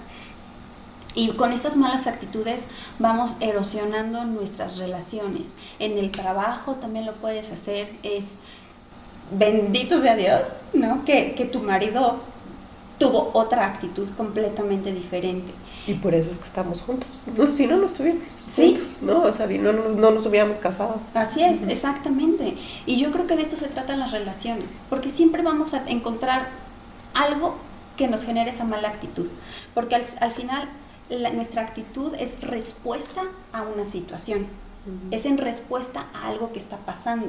Y 1.14 1.34
con 1.34 1.52
esas 1.52 1.76
malas 1.76 2.08
actitudes 2.08 2.70
vamos 3.00 3.36
erosionando 3.42 4.24
nuestras 4.24 4.78
relaciones. 4.78 5.56
En 5.80 5.98
el 5.98 6.10
trabajo 6.10 6.76
también 6.76 7.06
lo 7.06 7.16
puedes 7.16 7.52
hacer, 7.52 7.92
es 8.02 8.36
bendito 9.38 10.00
sea 10.00 10.16
Dios, 10.16 10.54
¿no? 10.72 11.04
Que, 11.04 11.36
que 11.36 11.44
tu 11.44 11.60
marido 11.60 12.22
tuvo 13.00 13.32
otra 13.34 13.66
actitud 13.66 14.08
completamente 14.16 14.94
diferente. 14.94 15.52
Y 15.88 15.96
por 15.96 16.14
eso 16.14 16.30
es 16.30 16.38
que 16.38 16.46
estamos 16.46 16.82
juntos. 16.82 17.24
No, 17.36 17.48
si 17.48 17.66
no, 17.66 17.78
no 17.78 17.88
estuviéramos 17.88 18.26
juntos, 18.56 18.98
¿no? 19.02 19.24
O 19.24 19.34
sea, 19.34 19.48
no, 19.48 19.72
no, 19.72 20.12
nos 20.12 20.26
hubiéramos 20.26 20.60
casado. 20.60 21.00
Así 21.16 21.42
es, 21.42 21.64
exactamente. 21.64 22.56
Y 22.86 23.00
yo 23.00 23.12
creo 23.12 23.26
que 23.26 23.36
de 23.36 23.42
esto 23.42 23.56
se 23.56 23.68
tratan 23.70 24.00
las 24.00 24.12
relaciones, 24.12 24.78
porque 24.90 25.10
siempre 25.10 25.42
vamos 25.42 25.74
a 25.74 25.90
encontrar 25.90 26.50
algo 27.16 27.56
que 27.98 28.08
nos 28.08 28.24
genere 28.24 28.52
esa 28.52 28.66
mala 28.66 28.90
actitud, 28.90 29.28
porque 29.74 29.96
al, 29.96 30.04
al 30.20 30.32
final 30.32 30.70
nuestra 31.34 31.64
actitud 31.64 32.14
es 32.20 32.40
respuesta 32.42 33.24
a 33.52 33.64
una 33.64 33.84
situación, 33.84 34.46
es 35.12 35.26
en 35.26 35.38
respuesta 35.38 36.06
a 36.14 36.28
algo 36.28 36.52
que 36.54 36.60
está 36.60 36.78
pasando 36.78 37.28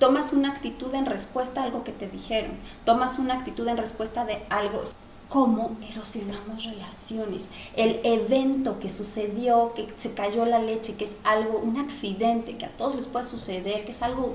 tomas 0.00 0.32
una 0.32 0.48
actitud 0.48 0.92
en 0.94 1.06
respuesta 1.06 1.60
a 1.60 1.64
algo 1.64 1.84
que 1.84 1.92
te 1.92 2.08
dijeron, 2.08 2.52
tomas 2.84 3.20
una 3.20 3.34
actitud 3.34 3.68
en 3.68 3.76
respuesta 3.76 4.24
de 4.24 4.42
algo. 4.48 4.82
cómo 5.28 5.76
erosionamos 5.88 6.64
relaciones. 6.64 7.46
El 7.76 8.00
evento 8.02 8.80
que 8.80 8.90
sucedió, 8.90 9.74
que 9.74 9.86
se 9.96 10.12
cayó 10.12 10.44
la 10.44 10.58
leche, 10.58 10.96
que 10.96 11.04
es 11.04 11.16
algo, 11.22 11.60
un 11.60 11.78
accidente 11.78 12.56
que 12.56 12.66
a 12.66 12.76
todos 12.76 12.96
les 12.96 13.06
puede 13.06 13.24
suceder, 13.24 13.84
que 13.84 13.92
es 13.92 14.02
algo 14.02 14.34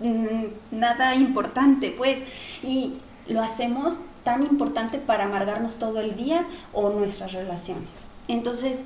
mm, 0.00 0.46
nada 0.70 1.14
importante, 1.16 1.90
pues, 1.90 2.22
y 2.62 2.94
lo 3.28 3.42
hacemos 3.42 4.00
tan 4.24 4.42
importante 4.42 4.96
para 4.96 5.24
amargarnos 5.24 5.74
todo 5.76 6.00
el 6.00 6.16
día 6.16 6.46
o 6.72 6.88
nuestras 6.88 7.34
relaciones. 7.34 8.06
Entonces, 8.26 8.80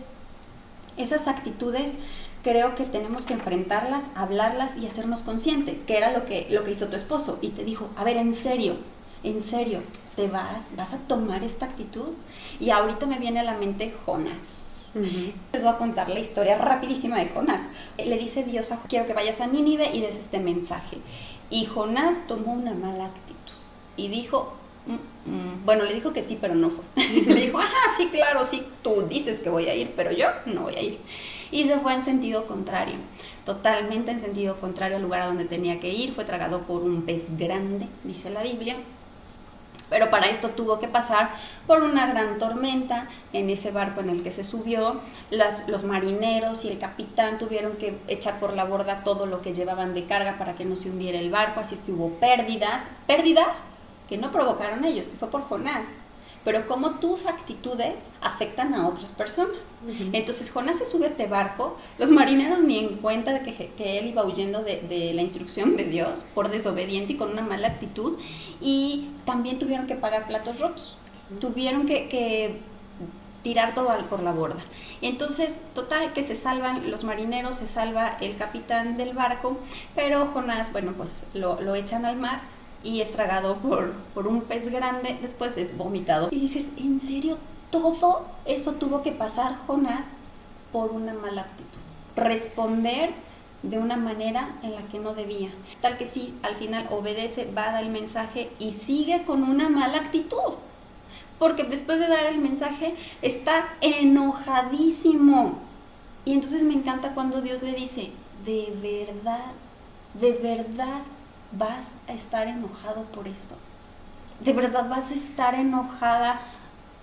esas 0.97 1.29
actitudes 1.29 1.95
creo 2.45 2.75
que 2.77 2.85
tenemos 2.85 3.25
que 3.25 3.33
enfrentarlas, 3.33 4.11
hablarlas 4.15 4.77
y 4.77 4.87
hacernos 4.87 5.23
consciente, 5.23 5.81
que 5.87 5.97
era 5.97 6.13
lo 6.13 6.25
que, 6.27 6.47
lo 6.51 6.63
que 6.63 6.71
hizo 6.71 6.87
tu 6.87 6.95
esposo. 6.95 7.39
Y 7.41 7.49
te 7.49 7.65
dijo, 7.65 7.89
a 7.97 8.05
ver, 8.05 8.19
en 8.19 8.33
serio, 8.33 8.77
en 9.25 9.41
serio, 9.41 9.81
¿te 10.15 10.29
vas? 10.29 10.77
¿Vas 10.77 10.93
a 10.93 10.99
tomar 10.99 11.43
esta 11.43 11.67
actitud? 11.67 12.11
Y 12.61 12.71
ahorita 12.71 13.07
me 13.07 13.19
viene 13.19 13.41
a 13.41 13.45
la 13.45 13.57
mente 13.57 13.93
Jonás. 14.05 14.63
Les 15.53 15.65
voy 15.65 15.73
a 15.73 15.79
contar 15.79 16.09
la 16.09 16.21
historia 16.21 16.57
rapidísima 16.57 17.19
de 17.19 17.27
Jonás. 17.27 17.69
Le 17.99 18.17
dice 18.17 18.45
Dios, 18.45 18.71
quiero 18.89 19.07
que 19.07 19.15
vayas 19.15 19.41
a 19.41 19.49
Nínive 19.49 19.91
y 19.93 20.01
des 20.01 20.17
este 20.17 20.39
mensaje. 20.39 20.99
Y 21.51 21.65
Jonás 21.65 22.29
tomó 22.29 22.53
una 22.53 22.75
mala 22.75 23.07
actitud 23.07 23.35
y 23.97 24.09
dijo, 24.09 24.53
mm, 24.87 25.31
mm". 25.31 25.65
bueno, 25.65 25.85
le 25.85 25.95
dijo 25.95 26.13
que 26.13 26.23
sí, 26.23 26.39
pero 26.41 26.55
no 26.55 26.71
fue. 26.71 26.85
le 27.27 27.41
dijo, 27.41 27.59
ajá, 27.59 27.89
sí, 27.97 28.09
claro, 28.13 28.45
sí, 28.45 28.63
dices 29.15 29.41
que 29.41 29.49
voy 29.49 29.69
a 29.69 29.75
ir, 29.75 29.93
pero 29.97 30.13
yo 30.13 30.27
no 30.47 30.63
voy 30.63 30.75
a 30.75 30.83
ir. 30.83 30.99
Y 31.51 31.65
se 31.65 31.79
fue 31.79 31.95
en 31.95 32.01
sentido 32.01 32.47
contrario, 32.47 32.97
totalmente 33.47 34.11
en 34.11 34.21
sentido 34.21 34.57
contrario 34.57 34.97
al 34.97 35.03
lugar 35.03 35.23
a 35.23 35.27
donde 35.27 35.45
tenía 35.45 35.81
que 35.81 35.91
ir. 35.91 36.13
Fue 36.13 36.25
tragado 36.25 36.63
por 36.63 36.83
un 36.83 37.03
pez 37.03 37.37
grande, 37.39 37.87
dice 38.03 38.31
la 38.31 38.43
Biblia. 38.43 38.77
Pero 39.91 40.11
para 40.11 40.27
esto 40.27 40.49
tuvo 40.49 40.81
que 40.81 40.89
pasar 40.89 41.31
por 41.67 41.83
una 41.83 42.07
gran 42.07 42.39
tormenta 42.39 43.07
en 43.33 43.51
ese 43.51 43.71
barco 43.71 44.01
en 44.01 44.09
el 44.09 44.25
que 44.25 44.33
se 44.33 44.43
subió. 44.43 45.01
Los 45.31 45.85
marineros 45.85 46.65
y 46.65 46.69
el 46.69 46.79
capitán 46.79 47.39
tuvieron 47.39 47.77
que 47.77 47.97
echar 48.09 48.41
por 48.41 48.55
la 48.55 48.65
borda 48.65 49.05
todo 49.05 49.27
lo 49.27 49.41
que 49.41 49.55
llevaban 49.55 49.95
de 49.95 50.07
carga 50.07 50.39
para 50.39 50.55
que 50.57 50.65
no 50.65 50.75
se 50.75 50.91
hundiera 50.91 51.21
el 51.21 51.31
barco. 51.31 51.61
Así 51.61 51.75
es 51.75 51.83
que 51.83 51.93
hubo 51.93 52.09
pérdidas, 52.19 52.83
pérdidas 53.07 53.63
que 54.09 54.17
no 54.19 54.33
provocaron 54.33 54.85
ellos, 54.85 55.09
que 55.09 55.17
fue 55.17 55.31
por 55.31 55.43
Jonás 55.43 55.95
pero 56.45 56.67
cómo 56.67 56.97
tus 57.01 57.27
actitudes 57.27 58.11
afectan 58.21 58.75
a 58.75 58.87
otras 58.87 59.13
personas. 59.13 59.77
Entonces 60.13 60.51
Jonás 60.51 60.79
se 60.79 60.85
sube 60.85 61.07
a 61.07 61.09
este 61.09 61.27
barco, 61.27 61.77
los 61.99 62.11
marineros 62.11 62.61
ni 62.63 62.79
en 62.79 62.97
cuenta 62.97 63.33
de 63.33 63.41
que, 63.41 63.69
que 63.69 63.99
él 63.99 64.07
iba 64.07 64.25
huyendo 64.25 64.63
de, 64.63 64.81
de, 64.83 65.15
la 65.15 65.23
instrucción 65.23 65.77
de 65.77 65.85
Dios 65.85 66.25
por 66.35 66.51
desobediente 66.51 67.15
y 67.15 67.17
con 67.17 67.31
una 67.31 67.43
mala 67.43 67.69
actitud, 67.69 68.19
y 68.61 69.09
también 69.25 69.59
tuvieron 69.59 69.87
que 69.87 69.95
pagar 69.95 70.27
platos 70.27 70.61
rotos, 70.61 70.97
tuvieron 71.41 71.87
que, 71.87 72.09
que 72.09 72.61
tirar 73.43 73.75
todo 73.75 73.95
por 74.09 74.23
la 74.23 74.33
borda. 74.33 74.61
Entonces, 75.03 75.61
total, 75.75 76.13
que 76.13 76.23
se 76.23 76.35
salvan 76.35 76.91
los 76.91 77.05
marineros, 77.05 77.57
se 77.57 77.67
salva 77.67 78.17
el 78.21 78.37
capitán 78.37 78.97
del 78.97 79.13
barco, 79.13 79.59
pero 79.95 80.27
Jonás, 80.27 80.73
bueno, 80.73 80.93
pues 80.97 81.25
lo, 81.35 81.61
lo 81.61 81.75
echan 81.75 82.05
al 82.05 82.17
mar 82.17 82.54
y 82.85 83.01
es 83.01 83.13
tragado 83.13 83.57
por, 83.57 83.93
por 84.13 84.29
un 84.29 84.43
pez 84.43 84.71
grande, 84.71 85.19
después 85.21 85.57
es 85.57 85.77
vomitado. 85.77 86.29
Y 86.31 86.39
dices, 86.39 86.69
¿en 86.77 87.01
serio 87.01 87.39
todo 87.71 88.27
eso 88.45 88.75
tuvo 88.75 89.03
que 89.03 89.11
pasar, 89.11 89.57
Jonás, 89.67 90.07
por 90.71 90.93
una 90.93 91.15
mala 91.15 91.43
actitud? 91.43 91.81
Responder 92.15 93.15
de 93.63 93.79
una 93.79 93.97
manera 93.97 94.55
en 94.63 94.75
la 94.75 94.83
que 94.83 94.99
no 94.99 95.15
debía. 95.15 95.49
Tal 95.81 95.97
que 95.97 96.07
sí, 96.07 96.35
al 96.43 96.55
final 96.55 96.87
obedece, 96.91 97.51
va 97.57 97.71
a 97.71 97.73
dar 97.73 97.85
el 97.85 97.91
mensaje 97.91 98.51
y 98.59 98.73
sigue 98.73 99.25
con 99.25 99.43
una 99.43 99.71
mala 99.71 99.99
actitud. 99.99 100.55
Porque 101.39 101.65
después 101.65 101.99
de 101.99 102.07
dar 102.07 102.27
el 102.27 102.39
mensaje 102.39 102.95
está 103.23 103.75
enojadísimo. 103.81 105.59
Y 106.27 106.35
entonces 106.35 106.63
me 106.63 106.75
encanta 106.75 107.15
cuando 107.15 107.41
Dios 107.41 107.63
le 107.63 107.73
dice, 107.73 108.11
de 108.45 108.73
verdad, 108.83 109.53
de 110.15 110.33
verdad 110.33 111.03
vas 111.53 111.93
a 112.09 112.13
estar 112.13 112.47
enojado 112.47 113.03
por 113.05 113.29
esto. 113.29 113.57
De 114.41 114.53
verdad 114.53 114.89
vas 114.89 115.11
a 115.11 115.15
estar 115.15 115.55
enojada 115.55 116.41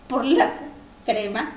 por 0.08 0.26
la 0.26 0.52
crema. 1.06 1.52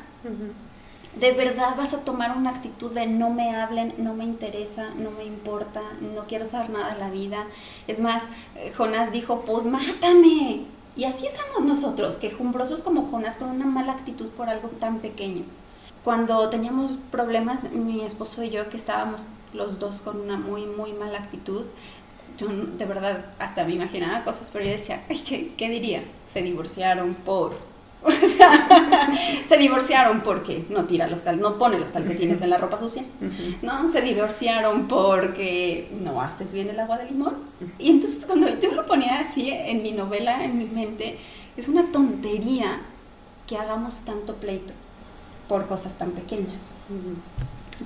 De 1.19 1.33
verdad 1.33 1.77
vas 1.77 1.95
a 1.95 2.01
tomar 2.01 2.37
una 2.37 2.51
actitud 2.51 2.91
de 2.93 3.07
no 3.07 3.31
me 3.31 3.55
hablen, 3.55 3.95
no 3.99 4.15
me 4.15 4.25
interesa, 4.25 4.91
no 4.97 5.11
me 5.13 5.25
importa, 5.25 5.81
no 6.01 6.25
quiero 6.27 6.45
saber 6.45 6.71
nada 6.71 6.95
de 6.95 7.01
la 7.01 7.11
vida. 7.11 7.47
Es 7.87 8.01
más, 8.01 8.25
eh, 8.57 8.73
Jonás 8.77 9.13
dijo, 9.13 9.43
pues 9.43 9.67
mátame. 9.67 10.63
Y 10.97 11.05
así 11.05 11.27
estamos 11.27 11.65
nosotros, 11.65 12.17
quejumbrosos 12.17 12.83
como 12.83 13.11
Jonás, 13.11 13.37
con 13.37 13.49
una 13.49 13.67
mala 13.67 13.93
actitud 13.93 14.29
por 14.31 14.49
algo 14.49 14.69
tan 14.69 14.99
pequeño. 14.99 15.43
Cuando 16.05 16.49
teníamos 16.51 16.93
problemas, 17.11 17.71
mi 17.73 18.03
esposo 18.03 18.43
y 18.43 18.51
yo, 18.51 18.69
que 18.69 18.77
estábamos 18.77 19.23
los 19.53 19.79
dos 19.79 20.01
con 20.01 20.21
una 20.21 20.37
muy, 20.37 20.67
muy 20.67 20.93
mala 20.93 21.19
actitud, 21.19 21.65
yo 22.39 22.49
de 22.49 22.85
verdad 22.85 23.25
hasta 23.39 23.65
me 23.65 23.75
imaginaba 23.75 24.25
cosas, 24.25 24.51
pero 24.53 24.65
yo 24.65 24.73
decía, 24.73 25.03
¿qué, 25.09 25.53
qué 25.57 25.69
diría? 25.69 26.05
Se 26.27 26.43
divorciaron 26.43 27.15
por... 27.15 27.53
O 28.05 28.11
sea, 28.11 28.69
se 29.47 29.57
divorciaron 29.57 30.21
porque 30.21 30.67
no 30.69 30.85
tira 30.85 31.07
los 31.07 31.23
cal 31.23 31.41
no 31.41 31.57
pone 31.57 31.79
los 31.79 31.89
calcetines 31.89 32.43
en 32.43 32.51
la 32.51 32.59
ropa 32.59 32.77
sucia. 32.77 33.03
No, 33.63 33.89
se 33.89 34.03
divorciaron 34.03 34.89
porque 34.89 35.89
no 36.03 36.21
haces 36.21 36.53
bien 36.53 36.69
el 36.69 36.79
agua 36.79 36.99
de 36.99 37.07
limón. 37.07 37.37
Y 37.79 37.93
entonces 37.93 38.27
cuando 38.27 38.61
yo 38.61 38.73
lo 38.73 38.85
ponía 38.85 39.21
así 39.21 39.49
en 39.51 39.83
mi 39.83 39.93
novela, 39.93 40.45
en 40.45 40.59
mi 40.59 40.67
mente, 40.67 41.19
es 41.57 41.69
una 41.69 41.91
tontería 41.93 42.81
que 43.47 43.57
hagamos 43.57 44.05
tanto 44.05 44.35
pleito 44.35 44.75
por 45.49 45.67
cosas 45.67 45.95
tan 45.95 46.11
pequeñas. 46.11 46.73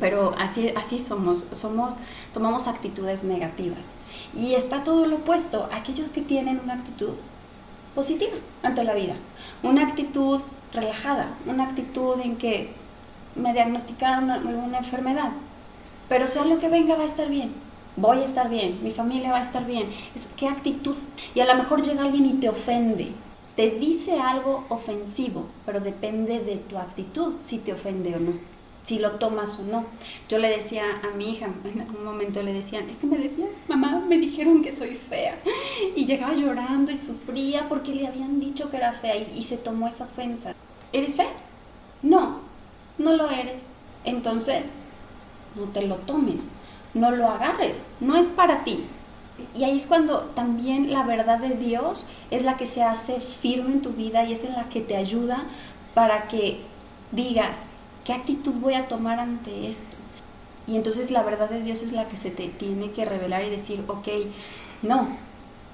Pero 0.00 0.35
así, 0.38 0.71
así 0.76 0.99
somos, 0.99 1.47
somos, 1.52 1.95
tomamos 2.35 2.68
actitudes 2.68 3.25
negativas. 3.25 3.92
Y 4.35 4.54
está 4.54 4.85
todo 4.85 5.07
lo 5.07 5.16
opuesto, 5.16 5.68
aquellos 5.73 6.11
que 6.11 6.21
tienen 6.21 6.61
una 6.62 6.75
actitud 6.75 7.14
positiva 7.95 8.37
ante 8.62 8.85
la 8.85 8.95
vida, 8.95 9.14
una 9.62 9.83
actitud 9.83 10.40
relajada, 10.73 11.30
una 11.47 11.64
actitud 11.64 12.21
en 12.21 12.37
que 12.37 12.71
me 13.35 13.52
diagnosticaron 13.52 14.25
una, 14.25 14.37
una 14.38 14.78
enfermedad, 14.78 15.30
pero 16.09 16.26
sea 16.26 16.45
lo 16.45 16.59
que 16.59 16.68
venga 16.68 16.97
va 16.97 17.04
a 17.04 17.07
estar 17.07 17.28
bien, 17.28 17.52
voy 17.97 18.18
a 18.18 18.25
estar 18.25 18.50
bien, 18.50 18.78
mi 18.83 18.90
familia 18.90 19.33
va 19.33 19.38
a 19.38 19.42
estar 19.42 19.66
bien. 19.66 19.88
Es, 20.14 20.28
¿Qué 20.37 20.49
actitud? 20.49 20.97
Y 21.35 21.40
a 21.40 21.47
lo 21.47 21.54
mejor 21.54 21.83
llega 21.83 22.02
alguien 22.02 22.26
y 22.26 22.35
te 22.35 22.50
ofende, 22.50 23.12
te 23.57 23.71
dice 23.71 24.21
algo 24.21 24.66
ofensivo, 24.68 25.47
pero 25.64 25.80
depende 25.80 26.40
de 26.40 26.57
tu 26.57 26.76
actitud 26.76 27.35
si 27.40 27.59
te 27.59 27.73
ofende 27.73 28.14
o 28.14 28.21
no 28.21 28.57
si 28.88 28.99
lo 28.99 29.12
tomas 29.12 29.59
o 29.59 29.64
no. 29.64 29.85
Yo 30.30 30.38
le 30.38 30.49
decía 30.49 30.83
a 31.04 31.14
mi 31.14 31.33
hija, 31.33 31.47
en 31.64 31.95
un 31.95 32.04
momento 32.04 32.42
le 32.42 32.54
decían, 32.54 32.88
es 32.88 33.00
que 33.00 33.07
me 33.07 33.18
decían, 33.18 33.50
mamá, 33.68 34.02
me 34.09 34.16
dijeron 34.16 34.62
que 34.62 34.75
soy 34.75 34.95
fea. 34.95 35.38
Y 35.95 36.07
llegaba 36.07 36.33
llorando 36.33 36.90
y 36.90 36.97
sufría 36.97 37.68
porque 37.68 37.95
le 37.95 38.07
habían 38.07 38.40
dicho 38.40 38.71
que 38.71 38.78
era 38.78 38.92
fea 38.92 39.14
y, 39.16 39.42
se 39.42 39.59
tomó 39.59 39.88
esa 39.88 40.04
ofensa. 40.04 40.54
¿Eres 40.95 41.16
fea? 41.16 41.28
No, 42.02 42.40
no 42.97 43.12
lo 43.12 43.28
eres. 43.28 43.64
Entonces, 44.04 44.73
no 45.54 45.64
te 45.64 45.83
lo 45.83 45.97
tomes, 45.97 46.49
no 46.95 47.11
lo 47.11 47.28
agarres, 47.28 47.85
no 48.00 48.16
es 48.16 48.26
para 48.26 48.64
ti. 48.64 48.85
Y 49.54 49.64
ahí 49.64 49.76
es 49.76 49.87
cuando 49.87 50.21
también 50.35 50.92
la 50.92 51.02
verdad 51.02 51.38
de 51.38 51.50
Dios 51.50 52.09
es 52.30 52.42
la 52.42 52.57
que 52.57 52.66
se 52.66 52.83
hace 52.83 53.21
firme 53.21 53.73
en 53.73 53.83
tu 53.83 53.90
vida 53.90 54.25
y 54.25 54.33
es 54.33 54.45
en 54.45 54.54
la 54.54 54.68
que 54.71 54.80
te 54.80 54.97
ayuda 54.97 55.45
para 55.95 56.26
que 56.28 56.61
digas, 57.12 57.66
¿Qué 58.08 58.14
actitud 58.14 58.54
voy 58.54 58.72
a 58.72 58.88
tomar 58.88 59.18
ante 59.18 59.68
esto? 59.68 59.94
Y 60.66 60.76
entonces 60.76 61.10
la 61.10 61.22
verdad 61.22 61.50
de 61.50 61.60
Dios 61.60 61.82
es 61.82 61.92
la 61.92 62.08
que 62.08 62.16
se 62.16 62.30
te 62.30 62.48
tiene 62.48 62.90
que 62.90 63.04
revelar 63.04 63.44
y 63.44 63.50
decir, 63.50 63.84
ok, 63.86 64.08
no, 64.80 65.08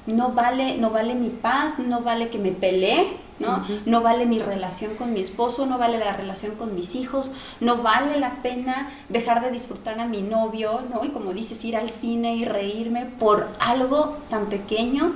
no 0.06 0.32
vale, 0.32 0.76
no 0.78 0.90
vale 0.90 1.14
mi 1.14 1.28
paz, 1.28 1.78
no 1.78 2.00
vale 2.00 2.30
que 2.30 2.38
me 2.40 2.50
pelee, 2.50 3.06
¿no? 3.38 3.64
No 3.86 4.00
vale 4.00 4.26
mi 4.26 4.40
relación 4.40 4.96
con 4.96 5.12
mi 5.12 5.20
esposo, 5.20 5.66
no 5.66 5.78
vale 5.78 5.96
la 5.98 6.12
relación 6.12 6.56
con 6.56 6.74
mis 6.74 6.96
hijos, 6.96 7.30
no 7.60 7.82
vale 7.82 8.18
la 8.18 8.42
pena 8.42 8.90
dejar 9.08 9.40
de 9.40 9.52
disfrutar 9.52 10.00
a 10.00 10.06
mi 10.06 10.20
novio, 10.20 10.80
¿no? 10.92 11.04
Y 11.04 11.10
como 11.10 11.34
dices, 11.34 11.64
ir 11.64 11.76
al 11.76 11.88
cine 11.88 12.34
y 12.34 12.44
reírme 12.44 13.06
por 13.06 13.46
algo 13.60 14.16
tan 14.28 14.46
pequeño 14.46 15.12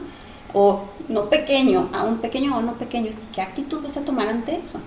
o 0.55 0.85
no 1.09 1.25
pequeño, 1.25 1.89
aún 1.93 2.19
pequeño 2.19 2.57
o 2.57 2.63
no 2.63 2.75
pequeño, 2.75 3.11
¿qué 3.35 3.43
actitud 3.43 3.83
vas 3.83 3.97
a 3.97 4.03
tomar 4.03 4.29
ante 4.29 4.55
eso? 4.55 4.81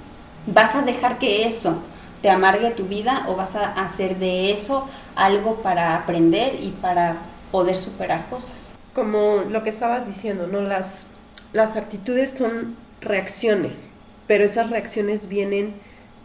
¿Vas 0.48 0.76
a 0.76 0.82
dejar 0.82 1.20
que 1.20 1.46
eso 1.46 1.76
te 2.22 2.30
amargue 2.30 2.72
tu 2.72 2.86
vida 2.86 3.26
o 3.28 3.36
vas 3.36 3.56
a 3.56 3.72
hacer 3.84 4.18
de 4.18 4.52
eso 4.52 4.88
algo 5.16 5.58
para 5.58 5.96
aprender 5.96 6.56
y 6.62 6.70
para 6.70 7.18
poder 7.52 7.80
superar 7.80 8.30
cosas. 8.30 8.72
Como 8.94 9.44
lo 9.50 9.64
que 9.64 9.70
estabas 9.70 10.06
diciendo, 10.06 10.48
¿no? 10.48 10.62
Las, 10.62 11.08
las 11.54 11.76
actitudes 11.76 12.32
son 12.32 12.76
reacciones, 13.02 13.88
pero 14.28 14.44
esas 14.44 14.70
reacciones 14.70 15.28
vienen 15.28 15.74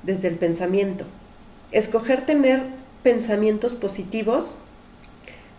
desde 0.02 0.28
el 0.28 0.36
pensamiento. 0.36 1.04
Escoger 1.72 2.24
tener 2.26 2.62
pensamientos 3.02 3.74
positivos 3.74 4.54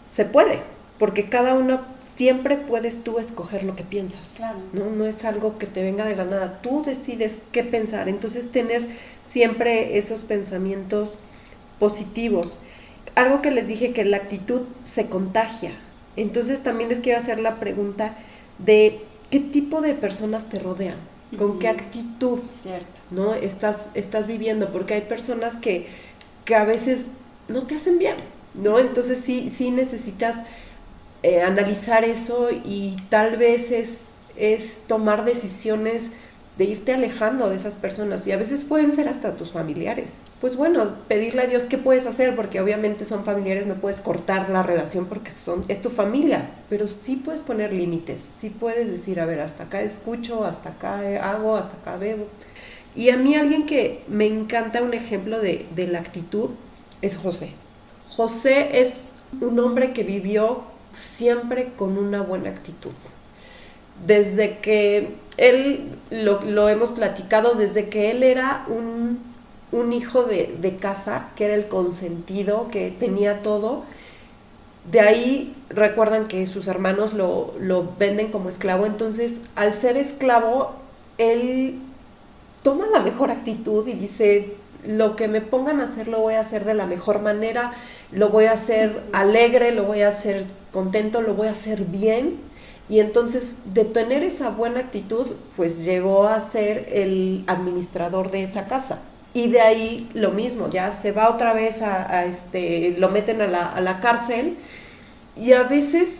se 0.08 0.26
puede, 0.26 0.62
porque 1.00 1.30
cada 1.30 1.54
uno 1.54 1.82
siempre 2.04 2.58
puedes 2.58 3.04
tú 3.04 3.20
escoger 3.20 3.64
lo 3.64 3.76
que 3.76 3.84
piensas. 3.84 4.34
Claro. 4.38 4.60
¿no? 4.74 4.90
no 4.90 5.06
es 5.06 5.26
algo 5.26 5.58
que 5.58 5.68
te 5.68 5.84
venga 5.84 6.06
de 6.06 6.16
la 6.16 6.26
nada, 6.26 6.60
tú 6.62 6.84
decides 6.84 7.40
qué 7.52 7.64
pensar, 7.64 8.10
entonces 8.10 8.52
tener 8.52 8.88
siempre 9.24 9.98
esos 9.98 10.24
pensamientos 10.24 11.16
positivos. 11.80 12.58
Algo 13.16 13.42
que 13.42 13.52
les 13.52 13.68
dije 13.68 13.94
que 13.94 14.06
la 14.06 14.18
actitud 14.18 14.62
se 14.84 15.08
contagia, 15.08 15.72
entonces 16.16 16.62
también 16.62 16.90
les 16.90 17.00
quiero 17.00 17.20
hacer 17.20 17.40
la 17.40 17.60
pregunta 17.60 18.16
de 18.60 19.02
qué 19.30 19.40
tipo 19.40 19.82
de 19.82 19.94
personas 19.94 20.50
te 20.50 20.60
rodean, 20.60 20.98
con 21.38 21.60
qué 21.60 21.68
actitud 21.68 22.40
Cierto. 22.52 23.02
¿no? 23.12 23.34
estás, 23.36 23.92
estás 23.94 24.28
viviendo, 24.28 24.72
porque 24.72 24.96
hay 24.96 25.02
personas 25.02 25.56
que, 25.56 25.88
que 26.46 26.56
a 26.56 26.64
veces 26.64 27.08
no 27.48 27.64
te 27.64 27.76
hacen 27.76 28.00
bien, 28.00 28.16
¿no? 28.56 28.80
Entonces 28.80 29.20
sí, 29.20 29.50
sí 29.50 29.72
necesitas 29.72 30.46
eh, 31.24 31.42
analizar 31.42 32.04
eso 32.04 32.50
y 32.52 32.96
tal 33.10 33.38
vez 33.38 33.72
es, 33.72 34.12
es 34.36 34.82
tomar 34.88 35.26
decisiones 35.26 36.12
de 36.58 36.66
irte 36.66 36.94
alejando 36.94 37.50
de 37.50 37.56
esas 37.56 37.76
personas 37.76 38.26
y 38.26 38.32
a 38.32 38.38
veces 38.38 38.64
pueden 38.64 38.92
ser 38.94 39.08
hasta 39.08 39.34
tus 39.34 39.52
familiares. 39.52 40.10
Pues 40.42 40.56
bueno, 40.56 40.92
pedirle 41.08 41.44
a 41.44 41.48
Dios 41.48 41.64
qué 41.64 41.78
puedes 41.78 42.06
hacer, 42.06 42.36
porque 42.36 42.62
obviamente 42.62 43.06
son 43.06 43.24
familiares, 43.24 43.66
no 43.66 43.76
puedes 43.76 44.00
cortar 44.00 44.50
la 44.50 44.64
relación 44.64 45.06
porque 45.06 45.32
son, 45.32 45.64
es 45.68 45.82
tu 45.82 45.90
familia, 45.90 46.50
pero 46.70 46.88
sí 46.88 47.16
puedes 47.16 47.42
poner 47.42 47.74
límites, 47.74 48.24
sí 48.40 48.50
puedes 48.50 48.90
decir, 48.90 49.20
a 49.20 49.26
ver, 49.26 49.40
hasta 49.40 49.64
acá 49.64 49.82
escucho, 49.82 50.46
hasta 50.46 50.70
acá 50.70 51.00
hago, 51.30 51.56
hasta 51.56 51.78
acá 51.78 51.98
bebo. 51.98 52.28
Y 52.96 53.10
a 53.10 53.18
mí 53.18 53.36
alguien 53.36 53.66
que 53.66 54.04
me 54.08 54.26
encanta 54.26 54.82
un 54.82 54.94
ejemplo 54.94 55.40
de, 55.40 55.66
de 55.76 55.88
la 55.88 56.00
actitud 56.00 56.52
es 57.02 57.16
José. 57.16 57.52
José 58.10 58.80
es 58.80 59.14
un 59.42 59.60
hombre 59.60 59.94
que 59.94 60.04
vivió 60.04 60.64
siempre 60.98 61.72
con 61.78 61.98
una 61.98 62.22
buena 62.22 62.50
actitud. 62.50 62.92
Desde 64.06 64.58
que 64.60 65.16
él, 65.38 65.92
lo, 66.12 66.70
hemos 66.70 66.90
platicado, 66.90 67.56
desde 67.56 67.90
que 67.90 68.12
él 68.12 68.24
era 68.24 68.66
un, 68.68 69.20
un 69.72 69.94
hijo 69.94 70.24
de, 70.24 70.56
de, 70.60 70.76
casa, 70.78 71.30
que 71.36 71.46
era 71.46 71.54
el 71.56 71.68
consentido, 71.68 72.68
que 72.70 72.92
tenía 72.92 73.42
todo, 73.42 73.84
de 74.92 75.02
ahí 75.02 75.56
recuerdan 75.70 76.28
que 76.28 76.46
sus 76.48 76.68
hermanos 76.68 77.14
lo, 77.14 77.54
lo 77.60 77.88
venden 77.98 78.32
como 78.32 78.50
esclavo, 78.50 78.86
entonces 78.86 79.42
al 79.56 79.74
ser 79.74 79.98
esclavo, 79.98 80.72
él 81.18 81.80
toma 82.64 82.86
la 82.88 83.00
mejor 83.00 83.32
actitud 83.32 83.88
y 83.88 83.94
dice, 83.94 84.56
lo 84.86 85.16
que 85.16 85.28
me 85.28 85.42
pongan 85.42 85.82
a 85.82 85.84
hacer 85.84 86.08
lo 86.08 86.20
voy 86.20 86.36
a 86.36 86.40
hacer 86.40 86.66
de 86.66 86.74
la 86.74 86.86
mejor 86.86 87.22
manera, 87.22 87.74
lo 88.12 88.30
voy 88.30 88.46
a 88.46 88.54
hacer 88.54 89.04
alegre, 89.12 89.72
lo 89.72 89.84
voy 89.84 90.02
a 90.02 90.10
hacer 90.10 90.46
contento, 90.78 91.22
lo 91.22 91.34
voy 91.34 91.48
a 91.48 91.52
hacer 91.52 91.86
bien. 91.86 92.36
Y 92.88 93.00
entonces 93.00 93.56
de 93.74 93.84
tener 93.84 94.22
esa 94.22 94.52
buena 94.52 94.80
actitud, 94.82 95.26
pues 95.56 95.84
llegó 95.84 96.28
a 96.28 96.40
ser 96.40 96.88
el 96.92 97.44
administrador 97.48 98.30
de 98.30 98.44
esa 98.44 98.68
casa. 98.68 99.00
Y 99.34 99.50
de 99.50 99.62
ahí 99.62 100.08
lo 100.14 100.32
mismo, 100.32 100.70
ya 100.70 100.92
se 100.92 101.12
va 101.12 101.30
otra 101.30 101.54
vez 101.54 101.82
a, 101.82 102.26
este, 102.26 102.96
lo 103.00 103.10
meten 103.10 103.42
a 103.42 103.48
la, 103.48 103.68
a 103.72 103.82
la 103.82 104.02
cárcel. 104.02 104.56
Y 105.36 105.54
a 105.54 105.64
veces 105.64 106.18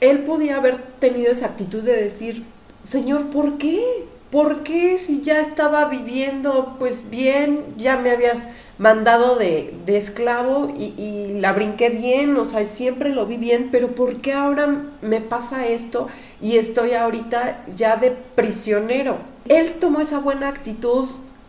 él 0.00 0.20
podía 0.20 0.58
haber 0.58 0.76
tenido 1.00 1.32
esa 1.32 1.46
actitud 1.46 1.82
de 1.82 1.96
decir, 1.96 2.44
Señor, 2.86 3.30
¿por 3.30 3.56
qué? 3.56 3.82
¿Por 4.30 4.64
qué 4.64 4.98
si 4.98 5.22
ya 5.22 5.40
estaba 5.40 5.84
viviendo 5.86 6.76
pues 6.78 7.10
bien, 7.10 7.64
ya 7.76 7.96
me 7.96 8.10
habías 8.10 8.42
mandado 8.78 9.36
de, 9.36 9.74
esclavo 9.86 10.72
y, 10.76 11.38
la 11.40 11.52
brinqué 11.52 11.90
bien, 11.90 12.36
o 12.36 12.44
sea, 12.44 12.64
siempre 12.64 13.10
lo 13.10 13.26
vi 13.26 13.36
bien, 13.36 13.68
pero 13.70 13.88
¿por 13.88 14.16
qué 14.16 14.32
ahora 14.32 14.84
me 15.02 15.20
pasa 15.20 15.66
esto 15.66 16.08
y 16.40 16.56
estoy 16.56 16.92
ahorita 16.92 17.64
ya 17.74 17.96
de 17.96 18.10
prisionero? 18.10 19.18
Él 19.48 19.74
tomó 19.80 20.00
esa 20.00 20.18
buena 20.18 20.48
actitud, 20.48 21.08